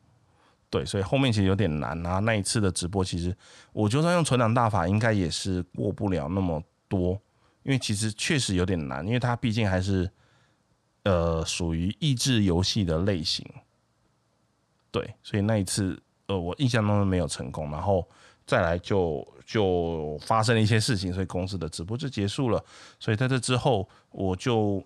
[0.70, 2.18] 对，所以后面其实有点难啊。
[2.20, 3.36] 那一次的直播，其实
[3.74, 7.20] 我就算用存档大法，应该也是过不了那么多，
[7.62, 10.10] 因为其实确实有点难，因为它毕竟还是
[11.04, 13.44] 呃属于益智游戏的类型。
[14.90, 18.06] 对，所以那一次呃我印象当中没有成功，然后
[18.46, 22.64] 再来就就发生了一些事情，所以公司的直播就结束了。
[22.98, 24.82] 所以在这之后，我就。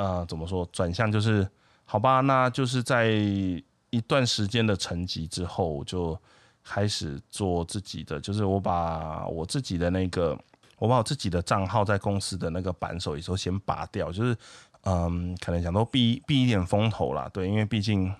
[0.00, 0.64] 呃，怎么说？
[0.70, 1.44] 转向就是，
[1.84, 6.16] 好吧，那就是在一段时间的沉寂之后我，就
[6.62, 10.38] 开始做自己的，就是我把我自己的那个，
[10.78, 14.36] 我把我自己的账号在公司的那个扳手，也说先拔掉，就是，
[14.82, 18.14] 嗯，可能想都避避一点风头啦，对，因为毕竟。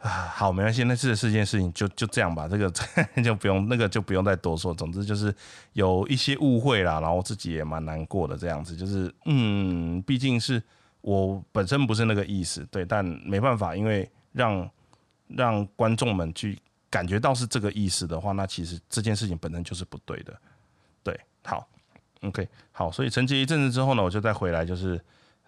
[0.00, 2.70] 啊，好，没关系，那次的这件事情就就这样吧，这个
[3.20, 4.72] 就不用那个就不用再多说。
[4.72, 5.34] 总之就是
[5.72, 8.76] 有一些误会啦，然后自己也蛮难过的这样子。
[8.76, 10.62] 就是嗯，毕竟是
[11.00, 14.70] 我本身不是那个意思，对，但没办法，因为让
[15.26, 16.56] 让观众们去
[16.88, 20.32] 感觉到是这个意思的话，那其实这件事情本身就是不对的。
[21.48, 21.66] 好
[22.22, 25.00] ，OK，好，所以沉寂一阵子之后呢，我就再回来，就是。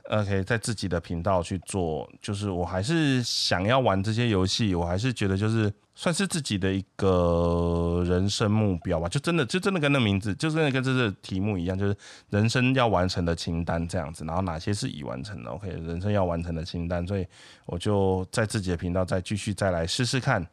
[0.08, 11.94] OK，在自己的频道去做，就是我还是想要玩这些游戏，我还是觉得就是算是自己的一个人生目标吧，就真的就真的跟那名字，就真的跟这个题目一样，就是
[12.30, 17.24] 人生要完成的清单这样子，然后哪些是已完成的？OK，人生要完成的清单，所以
[17.66, 20.44] 我就在自己的频道再继续再来试试看，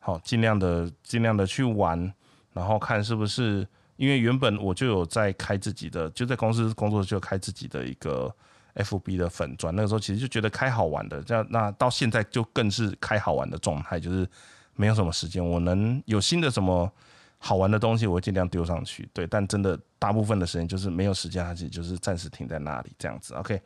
[0.00, 2.12] 好，尽量的尽量的去玩，
[2.52, 3.64] 然后看是不是，
[3.96, 8.34] 因为原本我就有在开自己的，就在公司工作就开自己的一个。
[8.78, 14.28] F B 的粉钻，那个时候其实就觉得开好玩的，这样那到现在就更是开好玩的状态，就是
[14.74, 16.92] 没有什么时间，我能有新的什么
[17.38, 19.08] 好玩的东西，我会尽量丢上去。
[19.14, 23.32] 对，但真的大部分的时间就是没有时间，而且就是暂时停在那里这样子。
[23.32, 23.58] OK，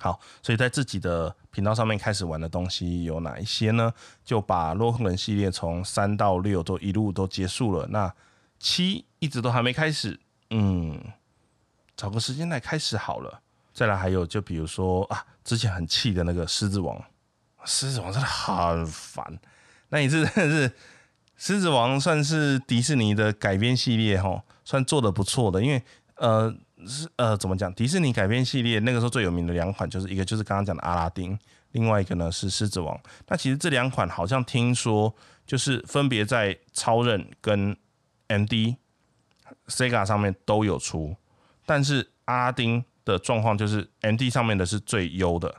[0.00, 3.94] 好，所以在自己的频道上面开始玩的东西有哪一些呢？
[4.24, 8.12] 就把洛克人系列从三到六都一路都结束了，那
[8.60, 11.02] 七一直都还没开始，嗯，
[11.96, 13.40] 找个时间来开始好了。
[13.72, 16.94] 再来还有，就比如说啊，之前很气的那个《狮子王》，
[17.64, 19.40] 《狮子王》真的很烦。
[19.88, 20.68] 那一次真的是
[21.36, 25.62] 《狮子王》算是迪士尼的改编系列哈，算做的不错的。
[25.62, 25.82] 因为
[26.16, 26.54] 呃
[26.86, 31.34] 是呃怎么讲，迪士尼改编系列那个时候最有名的两款，就是一个就是刚刚讲的《阿拉丁》，
[31.72, 32.94] 另外一个呢是《狮子王》。
[33.28, 35.14] 那其实这两款好像听说
[35.46, 37.74] 就是分别在超任跟
[38.30, 38.76] MD、
[39.66, 41.16] Sega 上面都有出，
[41.66, 42.84] 但是阿丁。
[43.02, 45.52] 的状况就是 M D 上面的是最优的，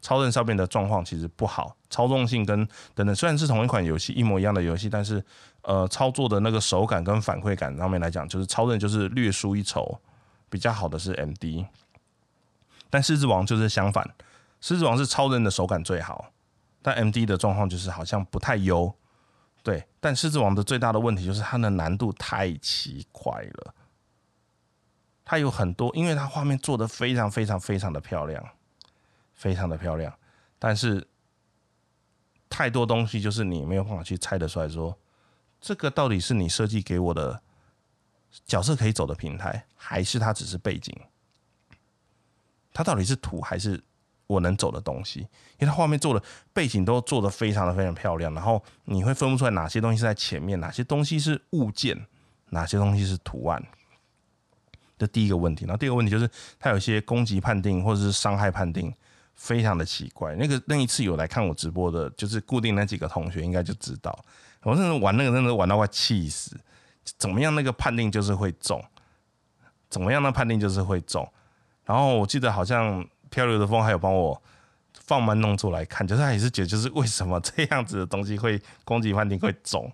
[0.00, 2.64] 超人上面的状况其实不好，操纵性跟
[2.94, 5.24] 等等虽然是同一款游戏一模一样的游戏，但是
[5.62, 9.98] 呃操作的那个手感跟反馈感上面来讲，就是超人就是略输一筹，
[10.48, 11.66] 比较好的是 M D，
[12.90, 14.08] 但狮子王就是相反，
[14.60, 16.26] 狮子王是超人的手感最好，
[16.82, 18.94] 但 M D 的状况就是好像不太优，
[19.66, 23.74] 对，但狮子王的最大的问题就是它的难度太奇怪了。
[25.24, 28.48] 它有很多，因为它画面做的非常非常非常的漂亮，
[29.34, 30.16] 非常的漂亮，
[30.60, 31.04] 但是
[32.48, 34.96] 太多东西就是你没有办法去猜得出来，说
[35.60, 37.42] 这个到底是你设计给我的
[38.46, 40.96] 角色可以走的平台，还是它只是背景？
[42.72, 43.82] 它到底是图还是
[44.26, 45.20] 我能走的东西？
[45.20, 46.22] 因为它画面做的
[46.52, 52.06] 背景都做的非常的非常漂亮，然后你会分不出来哪些东西是在前面，哪些东西是物件，
[52.50, 53.62] 哪些东西是图案。
[54.98, 58.92] 这第一个问题，然后第二个问题就是它有些攻击判定或者是伤害判定
[59.34, 60.34] 非常的奇怪。
[60.36, 64.18] 那个那一次有来看我直播的，就是固定那几个同学应该就知道，
[64.62, 66.58] 我真的玩那个真的玩到快气死。
[67.18, 68.82] 怎么样那个判定就是会中，
[69.88, 71.30] 怎么样那判定就是会中。
[71.84, 74.40] 然后我记得好像漂流的风还有帮我
[74.94, 79.92] 放慢弄出来看，就是他也是觉得就是为什么这样子的东西会攻击判定会肿，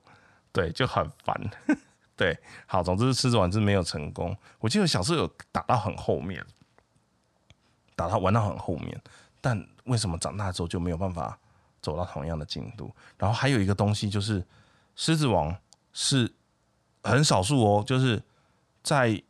[0.52, 1.50] 对，就很烦。
[2.14, 4.36] 对，好，总之狮子王是没有成功。
[4.60, 6.44] 我记得小时候有打到很后面，
[7.96, 9.00] 打到玩到很后面，
[9.40, 11.36] 但为什么长大之后就没有办法
[11.80, 12.94] 走到同样的进度？
[13.18, 14.44] 然后还有一个东西就是
[14.94, 15.56] 狮子王
[15.92, 16.32] 是
[17.02, 18.22] 很少数哦，就是
[18.82, 19.20] 在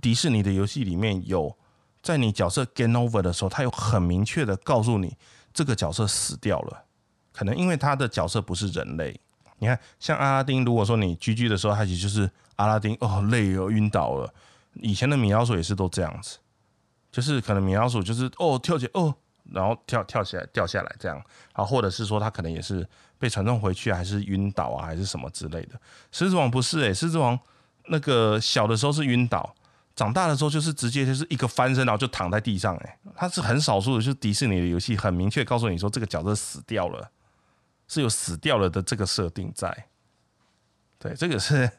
[0.00, 1.56] 迪士尼的游戏里面有，
[2.02, 5.16] 在你角色 game over 的时候，他有很明确的告诉你
[5.52, 6.84] 这个角色死掉了，
[7.32, 9.20] 可能因为他的角色不是人类。
[9.58, 14.32] 你看，像阿拉丁，如果说你 GG 的时候，他其实就是阿拉丁哦，累哦，晕倒了。
[14.74, 16.38] 以前的米老鼠也是都这样子，
[17.10, 19.12] 就是可能米老鼠就是哦跳起哦，
[19.50, 21.16] 然后跳跳起来掉下来这样，
[21.56, 22.88] 然后或者是说他可能也是
[23.18, 25.80] 被传送回去，还是晕倒啊，还是什么之类的。
[26.12, 27.36] 狮子王不是诶，狮子王
[27.88, 29.52] 那个小的时候是晕倒，
[29.98, 37.10] 长大的时候就是直接就是一个翻身，然后就躺在地上哎，他是很少数的，就是迪士尼的游戏很明确告诉你说这个角色死掉了。
[37.90, 39.86] 是有死掉了的这个设定在，
[40.98, 41.70] 对，这个是，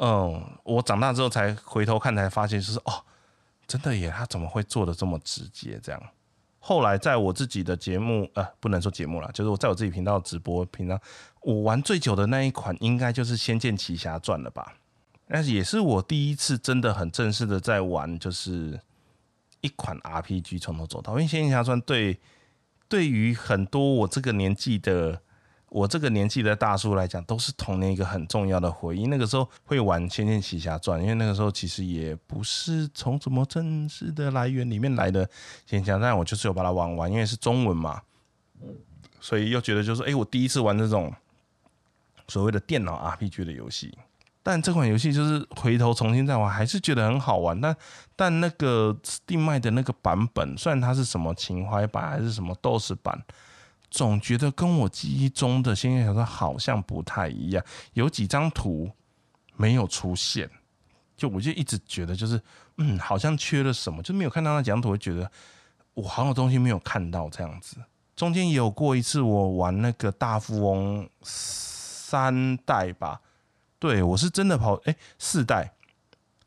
[0.00, 3.04] 嗯，我长大之后才回头看才发现，就是哦，
[3.66, 5.78] 真的耶，他怎么会做的这么直接？
[5.82, 6.02] 这样，
[6.58, 10.98] 后来在我自己的节目，呃，不能说节目了，就是我在我自己频道直播频道，
[11.42, 14.72] 我玩最久的那一款应该就是《仙剑奇侠传》了吧？
[15.32, 18.78] 但是也是我第一次真的很正式的在玩，就是
[19.62, 22.20] 一款 RPG 从头走到，因为《仙剑奇侠传》对
[22.86, 25.22] 对于很多我这个年纪的。
[25.74, 29.06] 我这个年纪的大叔来讲，都是童年一个很重要的回忆。
[29.06, 35.26] 那个时候会玩《仙剑奇侠传》，因为那个时候其实也不是从什么正式的来源里面来的
[35.64, 38.02] 《仙剑奇侠传》，我就是有把它玩完，因为是中文嘛，
[39.18, 41.10] 所以又觉得就是，哎，我第一次玩这种
[42.28, 43.96] 所谓的电脑 RPG 的游戏。
[44.42, 47.60] 但这款游戏就是回头重新再玩，还是觉得很好玩。
[47.60, 47.76] 但
[48.16, 53.22] 但那个定卖的那个版本，虽然它是什么情怀版还是什么 DOS 版。
[53.90, 57.62] 总觉得跟我记忆中的《仙剑小说》好像不太一样，
[57.92, 58.90] 有几张图
[59.54, 60.48] 没有出现，
[61.14, 62.40] 就我就一直觉得就是，
[62.78, 65.30] 嗯，好像缺了什么，就没有看到那几张图，会觉得
[65.92, 67.76] 我好多东西没有看到这样子。
[68.16, 73.20] 中间也有过一次，我玩那个大富翁三代吧，
[73.82, 75.72] 对我是真的跑，哎，四代，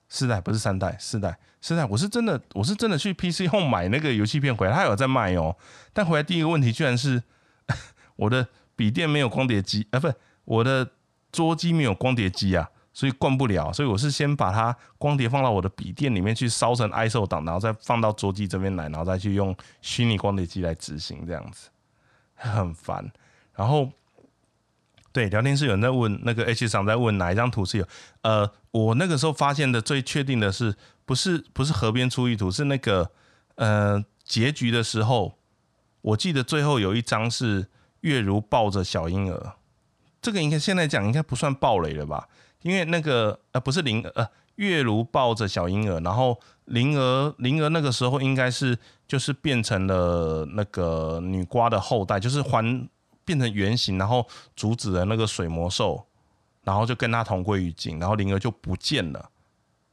[0.07, 1.37] 四代不是三代，四代。
[1.59, 5.53] 四代我是真的，我是真的去 PC 后买那个游戏片回来，他有在卖哦。
[5.91, 7.21] 但回来第一个问题居然是
[8.15, 10.15] 我的笔电没有光碟机啊，不是
[10.45, 10.89] 我的
[11.29, 13.73] 桌机没有光碟机啊，所以灌不了。
[13.73, 21.67] 所以我是先把它光碟放到我的笔电里面去烧成 ISO 档，然后再放到桌机这边来，然后再去用虚拟光碟机来执行这样子，
[22.35, 23.11] 很烦。
[23.53, 23.91] 然后。
[25.15, 27.87] 对，聊天室有人在问，那个 H 厂在问哪一张图是有？
[28.23, 33.09] 呃，我那个时候发现的最确定的是，不是不是河边出一图，是那个
[33.55, 35.37] 呃结局的时候，
[36.01, 37.67] 我记得最后有一张是
[38.01, 39.53] 月如抱着小婴儿，
[40.21, 42.27] 这个应该现在讲应该不算暴雷了吧？
[42.63, 52.89] 因为那个呃不是灵呃月如抱着小婴儿，然后灵儿灵儿那个时候应该是就是变成了那个女娲的后代，就是还。
[53.25, 56.05] 变成圆形，然后阻止了那个水魔兽，
[56.63, 59.29] 然后就跟他同归于尽，然后灵儿就不见了，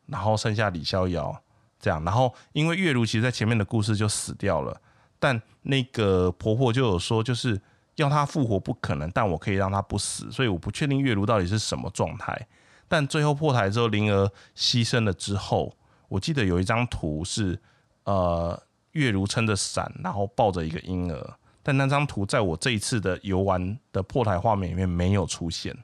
[0.07, 1.43] 然后剩下李逍遥
[1.81, 4.81] 这样，然后因为月如其实在前面的故事就死掉了，
[5.19, 7.61] 但那个婆婆就有说，就是
[7.97, 12.47] 要她复活不可能，但我可以让她不死，所以我不确定月如到底是什么状态，
[12.87, 15.75] 但最后破台之后，灵儿牺牲了之后，
[16.09, 17.59] 我记得有一张图是
[18.05, 18.63] 呃
[18.93, 21.37] 月如撑着伞，然后抱着一个婴儿。
[21.63, 25.77] 但那张图在我这一次的游玩的破台画面里面没有出现，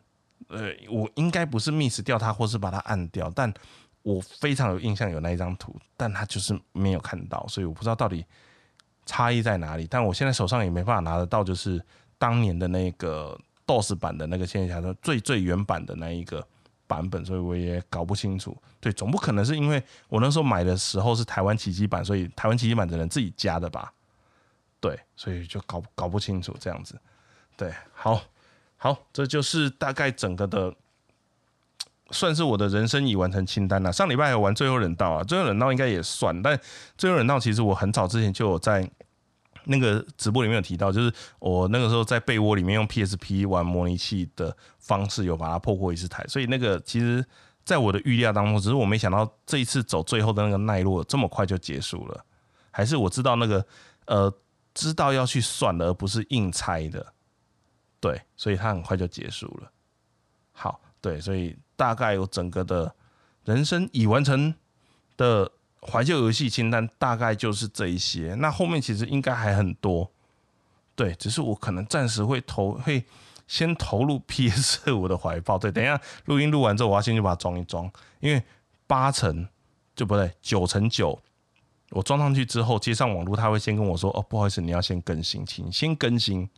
[0.49, 3.53] 呃，我应该不是 miss 掉它，或是把它按掉，但
[4.03, 8.25] 我非常有印象有那一张图，但它就是没有看到，所以我不知道到底
[9.07, 9.87] 差异在哪里。
[9.89, 11.81] 但我现在手上也没办法拿得到，就是
[12.19, 16.47] 当年的那个 DOS 版的那个仙剑侠传最最原版的那一个
[16.87, 18.57] 版本，所以我也搞不清楚。
[18.81, 23.93] 对，总不可能是因为我那时候买的时候是台湾奇迹版，所以台湾奇迹版的人自己加的吧？
[24.81, 26.99] 对，所以就搞搞不清楚这样子。
[27.57, 28.21] 对，好，
[28.77, 30.73] 好，这就是大概整个的，
[32.11, 33.93] 算是我的人生已完成清单了。
[33.93, 36.59] 上礼拜还有玩最后忍道啊，最后忍道应该也算，但
[36.97, 38.89] 最后忍道其实我很早之前就有在
[39.65, 47.23] 那个直播里面有提到，就是我那个时候在被窝里面用 PSP 玩模拟器的方式有把它破过一次台，所以那个其实
[47.65, 52.25] 在我的预料当中，只是我没想到这一次走最后的那个奈落这么快就结束了，
[52.71, 53.67] 还是我知道那个
[54.07, 54.33] 呃
[54.79, 57.15] 知道要去算的，而不是硬猜的。
[57.99, 59.73] 对，所以它很快就结束了。
[60.53, 62.95] 好，对，所以大概有整个的
[63.43, 64.55] 人生已完成
[65.17, 65.51] 的
[65.83, 68.37] 怀旧游戏清单，大概就是这一些。
[68.39, 70.13] 那后面其实应该还很多，
[70.95, 73.05] 对，只是我可能暂时会投，会
[73.49, 75.59] 先投入 PS 五的怀抱。
[75.59, 78.41] 对，等一下录音录完之后，我要先去把它装一装，因为
[78.87, 79.49] 八成
[79.97, 81.21] 就不对，九成九，
[81.91, 86.49] 我装上去之后接上网络，他会先跟我说：“哦，不好意思，你要先更新，请先更新。”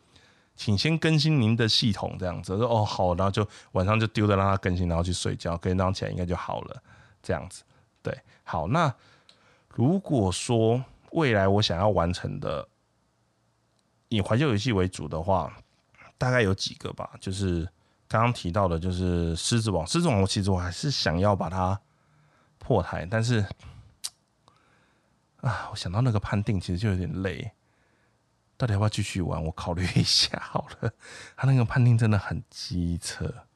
[0.57, 6.83] 请先更新您的系统，这样子说哦好，然后就晚上就丢着让它更新，然后去睡觉，隔天早上起来应该就好了，
[7.23, 7.63] 这样子
[8.03, 8.15] 对。
[8.45, 8.95] 好，那
[9.71, 12.69] 如果说未来我想要完成的
[14.11, 15.51] 以怀旧游戏为主的话，
[16.19, 17.67] 大概有几个吧，就是
[18.07, 19.87] 刚刚提到的，就是狮子王。
[19.87, 21.81] 狮子王我其实我还是想要把它
[22.59, 23.43] 破台，但是
[25.41, 27.53] 啊，我想到那个判定，其实就有点累。
[28.57, 29.43] 到底要不要继续玩？
[29.43, 30.93] 我考虑一下好了。
[31.35, 33.47] 他那个判定真的很机车，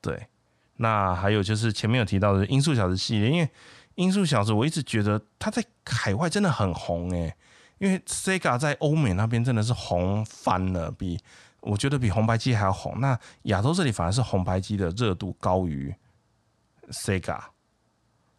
[0.00, 0.28] 对。
[0.76, 3.46] 那还有就是前面有提到的《音速小子》系列，因为
[3.96, 7.36] 《音速小子》我一直觉得他在海外真的很红诶，
[7.78, 11.20] 因为 Sega 在欧美那边真的是红翻了，比
[11.60, 13.00] 我觉得比红白机还要红。
[13.00, 15.94] 那亚洲这里反而是红白机的热度高于
[16.90, 17.38] Sega，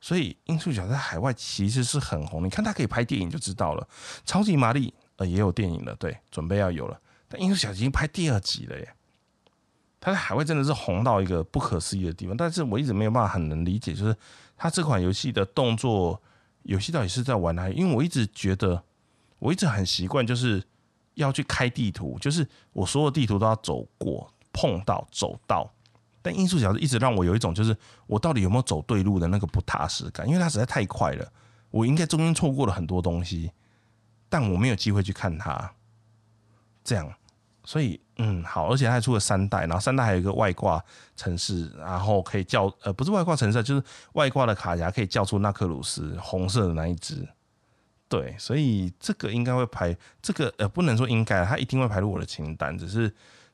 [0.02, 2.43] 所以《音速小子》在海外其实是很红。
[2.45, 3.88] 你看他可以拍电影就知道了，
[4.26, 4.89] 《超级玛丽》。
[5.20, 6.97] 呃，也有电影了，对，准备要有了。
[7.28, 8.93] 但《音速小子》已经拍第二集了耶，
[10.00, 12.38] 他在海外真的是红到一个不可思议的地方。
[12.38, 14.16] 但是我一直没有办法很能理解，就是
[14.56, 16.22] 他这款游戏的动作
[16.64, 17.76] 游戏到底是在玩哪里？
[17.76, 18.82] 因为我一直觉得，
[19.39, 20.64] 我一直很习惯就是
[21.16, 25.70] 要去开地图，就是我所有地图都要走过、碰到、走到。
[26.22, 27.76] 但《音速小子》一直让我有一种就是
[28.08, 31.32] 我到底有没有走对路的那个不踏实感，因为它实在太快了，
[31.72, 33.52] 我应该中间错过了很多东西。
[34.32, 35.74] 但我没有机会去看它，
[36.84, 37.12] 这样，
[37.64, 40.80] 所以嗯好，而且它还出了三代，然后三代还有一个外挂
[41.16, 47.28] 城市，然后可以叫呃不是外挂城市，就是外挂的卡夹可以叫出纳克鲁斯红色的那一只，
[48.08, 53.12] 对，所以这个应该会排这个呃不能说应该，它一定会排入我的清单，只是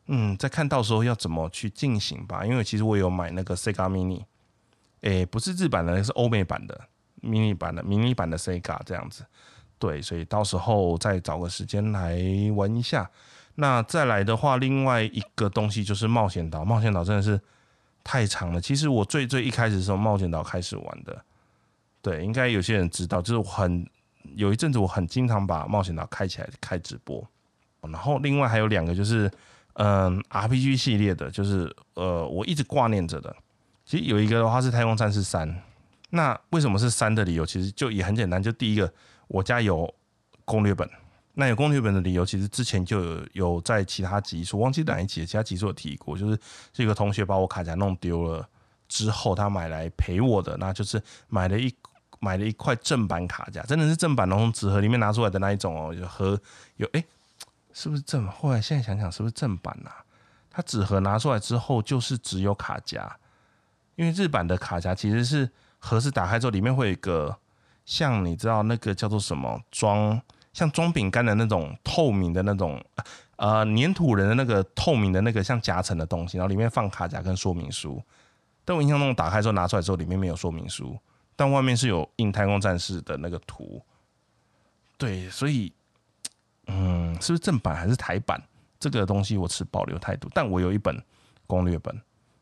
[0.07, 4.23] 嗯再看到时候要怎么去进行吧，因为其实我有买那个 Sega Mini，
[5.01, 6.79] 诶不是日版的，是欧美版的
[7.21, 9.25] Mini 版的迷你版的 Sega 这样子。
[9.77, 12.17] 对，所以到时候再找个时间来
[12.55, 13.09] 玩一下。
[13.55, 16.63] 那再来的话，另外一个东西就是冒险岛。
[16.63, 17.39] 冒险岛真的是
[18.03, 18.61] 太长了。
[18.61, 21.23] 其实我最最一开始是从冒险岛开始玩的。
[22.01, 23.85] 对，应该有些人知道，就是我很
[24.35, 27.25] 有一阵子我很经常把冒险岛开起来开直播。
[27.81, 29.29] 然后另外还有两个就是
[29.75, 33.35] 嗯 RPG 系列的，就是呃我一直挂念着的。
[33.85, 35.61] 其实有一个的话是太空战士三。
[36.11, 38.91] 那为什么是三的理由，其实就也很简单，就第一个。
[39.27, 39.91] 我家有
[40.45, 40.87] 攻略本，
[41.33, 46.39] 那有攻略本的理由，其实之前就有有在其他集数，忘记哪一集，其他集数有提过，就是
[46.71, 48.47] 这个同学把我卡夹弄丢了
[48.87, 51.73] 之后，他买来赔我的，那就是买了一
[52.19, 56.39] 买了一块正版卡夹，真的是正版，从纸盒里面拿出来的那一种哦，有盒
[56.77, 57.03] 有哎，
[57.75, 58.27] 是不是正？
[58.27, 59.91] 后来现在想想，是不是正版呐？
[60.49, 63.19] 它纸盒拿出来之后，就是只有卡夹，
[63.95, 67.37] 因为日版的卡夹其实是盒子打开之后，里面会有一个。
[67.87, 70.19] 像你知道那个叫做什么装，
[70.51, 72.83] 像装饼干的那种透明的那种，
[73.35, 78.01] 呃，粘土人的那个透明的那个像夹层的东西，然后里面放卡夹跟说明书。
[78.63, 80.97] 但我印象中打开之后拿出来之后，里面没有说明书，
[81.35, 83.79] 但外面是有印太空战士的那个图。
[84.97, 85.71] 对，所以，
[86.67, 88.41] 嗯，是不是正版还是台版？
[88.79, 90.29] 这个东西我持保留态度。
[90.33, 91.01] 但我有一本
[91.47, 91.93] 攻略本，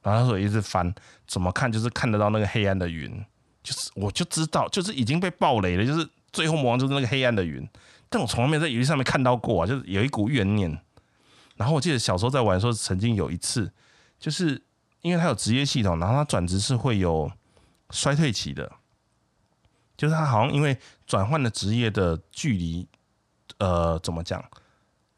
[0.01, 0.93] 然后那时候一直翻，
[1.27, 3.23] 怎么看就是看得到那个黑暗的云。
[3.61, 5.85] 就是我就知道，就是已经被暴雷了。
[5.85, 7.65] 就是最后魔王就是那个黑暗的云，
[8.09, 9.67] 但我从来没有在游戏上面看到过啊。
[9.67, 10.77] 就是有一股怨念。
[11.55, 13.71] 然后我记得小时候在玩的时候，曾经有一次，
[14.19, 14.61] 就是
[15.01, 17.31] 因为它有职业系统，然后它转职是会有
[17.91, 18.69] 衰退期的。
[19.95, 22.87] 就是它好像因为转换的职业的距离，
[23.57, 24.43] 呃，怎么讲，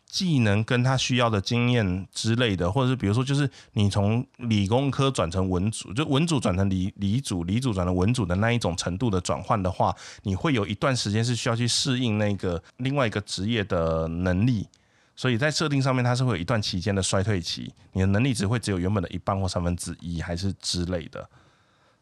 [0.05, 14.67] 技能跟他需要的经验之类的，或者是比如说，就是你从理工科转成文组，就文组转成理理组，理组转成文组的那一种程度的转换的话，你会有一段时间是需要去适应那个另外一个职业的能力，
[15.15, 21.27] 所以在设定上面它是会有一段期间的衰退期，你的能力只会只有原本的一半或三分之一，还是之类的。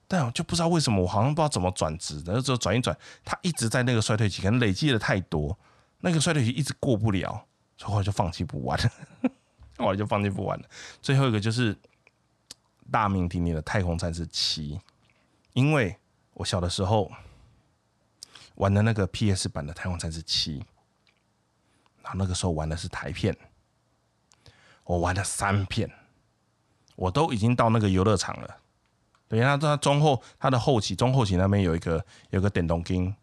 [0.08, 5.58] 但我就不知道为什么，我好像不知道怎么转职的，之后转一转，它一直在那个衰退期，可能累积的太多，
[6.04, 7.48] 那个衰退期一直过不了。
[7.82, 8.92] 后来就放弃不玩了，
[9.78, 10.66] 后来就放弃不玩了。
[11.02, 11.76] 最后一个就是
[12.92, 14.76] 大名鼎鼎的《太空战士七》，
[15.54, 15.98] 因为
[16.34, 17.12] 我小的时候
[18.56, 20.60] 玩的那个 PS 版的《太空战士七》，
[22.04, 23.36] 然后那个时候玩的是台片，
[24.86, 25.92] 我玩了三片，
[26.96, 28.58] 我都已经到那个游乐场了。
[29.28, 33.14] 等于它它中后它的后期中后期那边有一个有个电动机，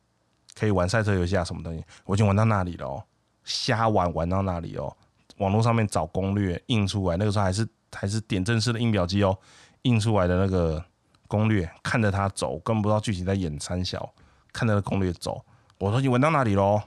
[0.60, 3.02] 可以玩赛车游戏啊什么东西，我已经玩到那里了哦。
[3.44, 4.94] 瞎玩玩到那里哦，
[5.38, 9.34] 网络上面找攻略印出来，那个时候还是还是点阵式的印表机哦，
[9.82, 10.84] 印出来的那个
[11.26, 14.12] 攻略，看着它走，根本不知道剧情在演三小，
[14.52, 15.42] 看着攻略走。
[15.78, 16.82] 我说你玩到哪里喽？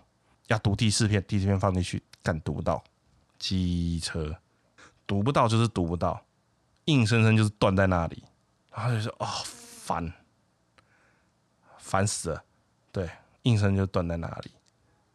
[0.49, 2.83] 要读第四篇，第四篇放进去，敢读不到，
[3.39, 4.35] 机车
[5.07, 6.23] 读不到就是读不到，
[6.85, 8.23] 硬生生就是断在那里，
[8.71, 10.13] 然后就说哦烦，
[11.79, 12.43] 烦死了，
[12.91, 13.09] 对，
[13.43, 14.51] 硬生就断在那里。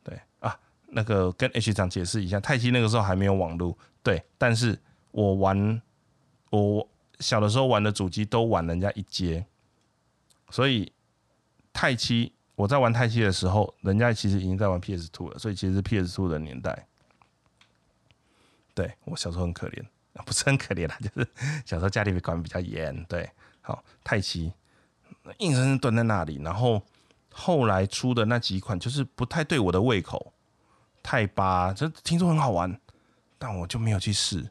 [0.03, 4.79] 对啊那个跟 H 长解释一下，泰七那个时候还没有网络，对，但是
[5.11, 5.83] 我玩
[6.51, 6.89] 我
[7.21, 9.45] 小的时候玩的主机都晚人家一阶，
[10.51, 10.91] 所以
[11.73, 16.87] 泰七我在玩泰七的时候，人家其实已经在玩 PS Two 了，所以其实是 PS Two 的年代。
[18.75, 19.85] 对我小时候很可怜，
[20.25, 21.29] 不是很可怜啦，就是
[21.67, 23.29] 小时候家里面管比较严，对，
[23.61, 24.53] 好太七
[25.39, 26.83] 硬生生蹲在那里，然后
[27.39, 30.35] 后来出的那几款就是不太对我的胃口。
[31.01, 32.79] 太八，这听说很好玩，
[33.39, 34.47] 但我就没有去试。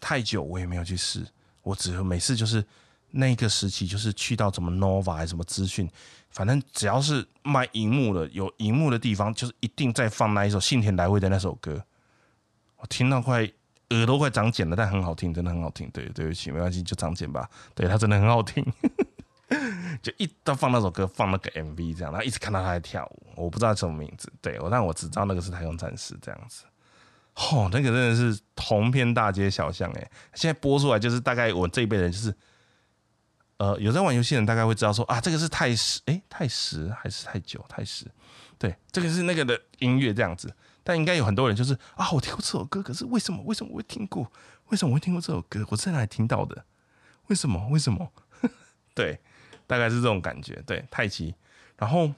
[0.00, 1.26] 太久我也没有去试，
[1.62, 2.62] 我只每次就是
[3.10, 5.88] 那个时期，就是去到什么 Nova 还是什么资讯，
[6.30, 11.82] 反正只要是卖荧幕的，有荧幕的地方，就是一定在放那一首信田来未的那首歌。
[12.76, 13.48] 我听到快
[13.90, 15.88] 耳朵快长茧了，但很好听，真的很好听。
[15.90, 17.48] 对，对不起，没关系，就长茧吧。
[17.74, 18.64] 对，它真的很好听。
[20.02, 26.64] 就一到放那首歌，放那个 MV 这样，然后一直看到他在跳舞，我不知道什么名字，对我，但我只知道那个是太空战士这样子。
[27.36, 30.10] 哦，那个真的是红遍大街小巷哎！
[30.34, 32.34] 现在播出来就是大概我这一辈人就是，
[33.58, 38.04] 呃，有在玩游戏的人大概会知道说啊，这个是太十哎太十还是太久太十？
[38.58, 40.54] 对，这个是那个的音乐这样子。
[40.82, 44.30] 但应该有很多人就是啊，我听过这首歌，可是为什么为什么我会听过？
[44.68, 45.64] 为什么我会听过这首歌？
[45.70, 46.64] 我在哪里听到的？
[47.28, 48.12] 为什么为什么？
[48.94, 49.20] 对。
[49.70, 51.32] 大概是这种感觉，对太极。
[51.78, 52.12] 然后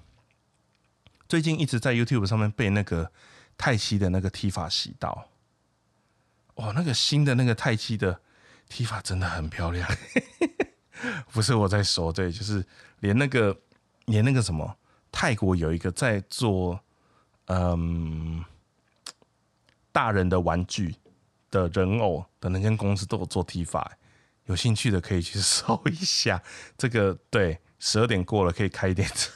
[1.29, 3.13] 最近一直在 YouTube 上面被那个
[3.59, 5.29] 太极的那个踢法洗到，
[6.55, 8.23] 哇，那个新的那个太极的
[8.71, 9.87] 踢法真的很漂亮。
[11.31, 12.65] 不是我在说，对，就是
[13.01, 13.55] 连那个
[14.07, 14.79] 连那个什么
[15.11, 16.81] 泰国有一个在做
[17.49, 18.43] 嗯
[19.93, 20.95] 大人的玩具
[21.51, 23.93] 的人偶的那间公司都有做踢法。
[24.47, 26.43] 有兴趣的可以去搜一下，
[26.77, 29.31] 这个对十二点过了可以开一点车。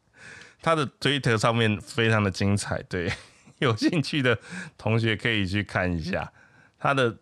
[0.62, 3.12] 他的推特上面非常的精彩，对
[3.60, 4.38] 有兴趣的
[4.78, 6.32] 同学可以去看一下。
[6.78, 7.18] 他的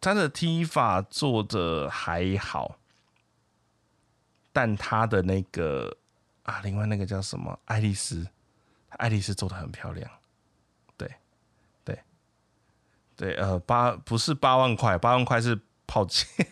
[0.00, 2.78] 他的踢法做的还好，
[4.52, 5.96] 但他的那个
[6.42, 8.26] 啊，另外那个叫什么爱丽丝，
[8.90, 10.10] 爱丽丝做的很漂亮。
[10.98, 11.10] 对
[11.82, 11.98] 对
[13.16, 15.58] 对，呃，八不是八万块，八万块是。
[15.92, 16.46] 好钱，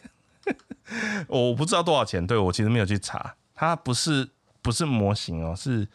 [1.29, 2.27] 我不知道多少钱。
[2.27, 4.29] 对我其实没有去查，它不是
[4.61, 5.89] 不是模型哦，是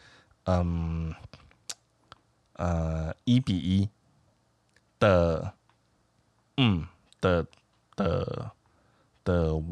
[0.46, 1.14] 嗯
[2.54, 3.88] 呃一比一
[4.98, 5.54] 的
[6.56, 6.84] 嗯
[7.20, 7.46] 的
[7.94, 8.50] 的
[9.22, 9.62] 的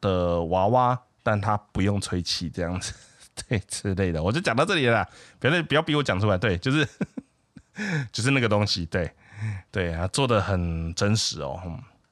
[0.00, 2.94] 的娃娃，但它不用吹气这样子，
[3.48, 4.22] 对之类的。
[4.22, 5.08] 我就讲到这里了，
[5.40, 6.38] 不要不要逼我讲出来。
[6.38, 6.88] 对，就是
[8.12, 9.10] 就是那个东西，对
[9.72, 11.60] 对啊，做的很真实哦，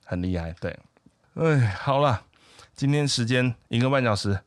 [0.04, 0.76] 很厉害，对。
[1.34, 2.20] 哎，好了，
[2.74, 4.38] 今天时间一个半小时，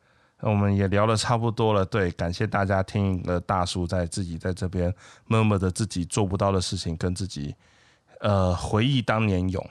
[0.41, 1.83] 我们也聊的差不多了。
[1.83, 4.93] 对，感谢大家听了大叔在自己在这边
[5.25, 7.55] 默默的自己做不到的事情，跟自己
[8.19, 9.67] 呃回忆当年勇。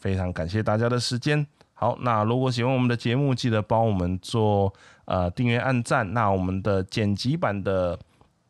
[0.00, 1.46] 非常感谢大家的时间。
[1.74, 4.74] 好，那如果喜欢我们的节目，记得帮我们做
[5.04, 6.12] 呃订阅、按赞。
[6.12, 7.96] 那我们的剪辑版的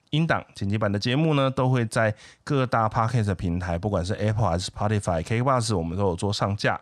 [0.09, 6.81] 音档、剪辑版的节目呢，都会在各大 podcast 平台，不管是 Apple 还是 Spotify、KKBox，我们都有做上架。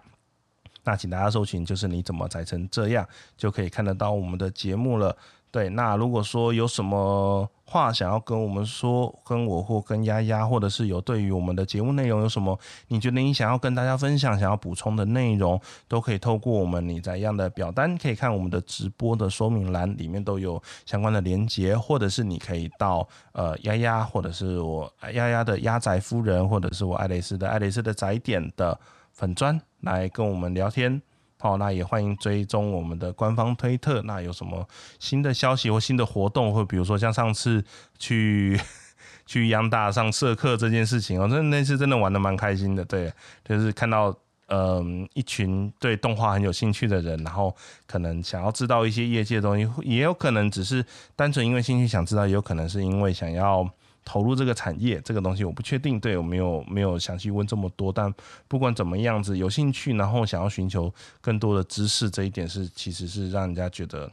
[0.86, 3.06] 那请大家搜寻，就是你怎么宅成这样，
[3.36, 5.14] 就可以看得到我们的节目了。
[5.50, 12.58] 对，那如果说有什么话想要跟我们说，跟我或跟丫丫，或者是有对于我们的节目内容有什么
[12.88, 15.58] 你觉得你想要跟大家分享、想要补充的内容，
[15.88, 28.78] 都可以透过我们你在一样的表单，可以看我们的直播的说明栏里面都有相关的连接，或者是你可以到呃丫丫，或者是我丫丫的丫仔夫人，或者是我爱蕾丝的爱蕾丝的仔点的
[29.12, 31.00] 粉砖来跟我们聊天。
[31.38, 34.02] 好，那也欢迎追踪我们的官方推特。
[34.02, 34.66] 那有什么
[34.98, 37.64] 新的消息或新的活动，或比如说像上次
[37.98, 38.58] 去
[39.26, 42.84] 去央大上社课这件事情哦，那那次真的玩的蛮开心的。
[42.84, 43.12] 对，
[43.44, 44.12] 就是看到
[44.48, 47.54] 嗯一群对动画很有兴趣的人，然后
[47.86, 50.84] 可能想要知道一些业界的东西，也有可能只是
[51.14, 53.68] 单纯因为兴趣想知道，也有可能是因为想要。
[54.06, 58.14] 投入这个产业，这个东西我不确定，对我没有没有详细问这么多，但
[58.46, 64.08] 不管怎么样子，有兴趣，然后想要寻求更多的知识，这一点是其实是让人家觉得，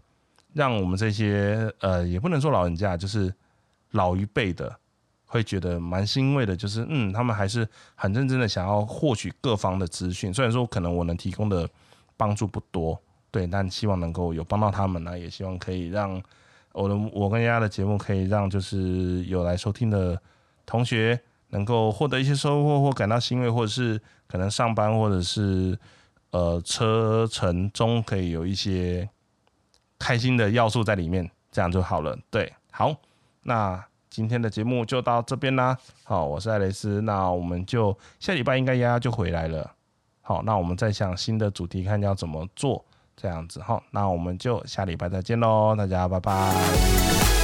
[0.52, 3.32] 让我们这些呃也不能说老人家，就是
[3.92, 4.76] 老一辈的
[5.28, 11.70] 会觉得蛮欣慰的，就是嗯，他们还是很认真的想要获取各方的资讯，虽然说可能我能提供的
[12.18, 13.00] 帮助不多，
[13.30, 16.20] 对，但希望能够有帮到他们呢，也希望可以让。
[16.74, 20.22] 我的我跟丫丫的节目可以让就是有来收听的
[20.66, 21.20] 同学
[21.50, 25.78] 能够获得一些收获或感到欣慰，或者是可能上班或者是
[26.32, 29.08] 呃车程中可以有一些
[30.00, 32.18] 开心的要素在里面，这样就好了。
[32.32, 32.94] 对，好，
[33.44, 35.78] 那今天的节目就到这边啦。
[36.04, 39.72] 好，我是艾蕾丝，那我们就下礼拜应该丫丫就回来了。
[40.22, 42.84] 好，那我们再想新的主题，看要怎么做。
[43.16, 47.43] 这样子哈，那我们就下礼拜再见喽，大家拜拜。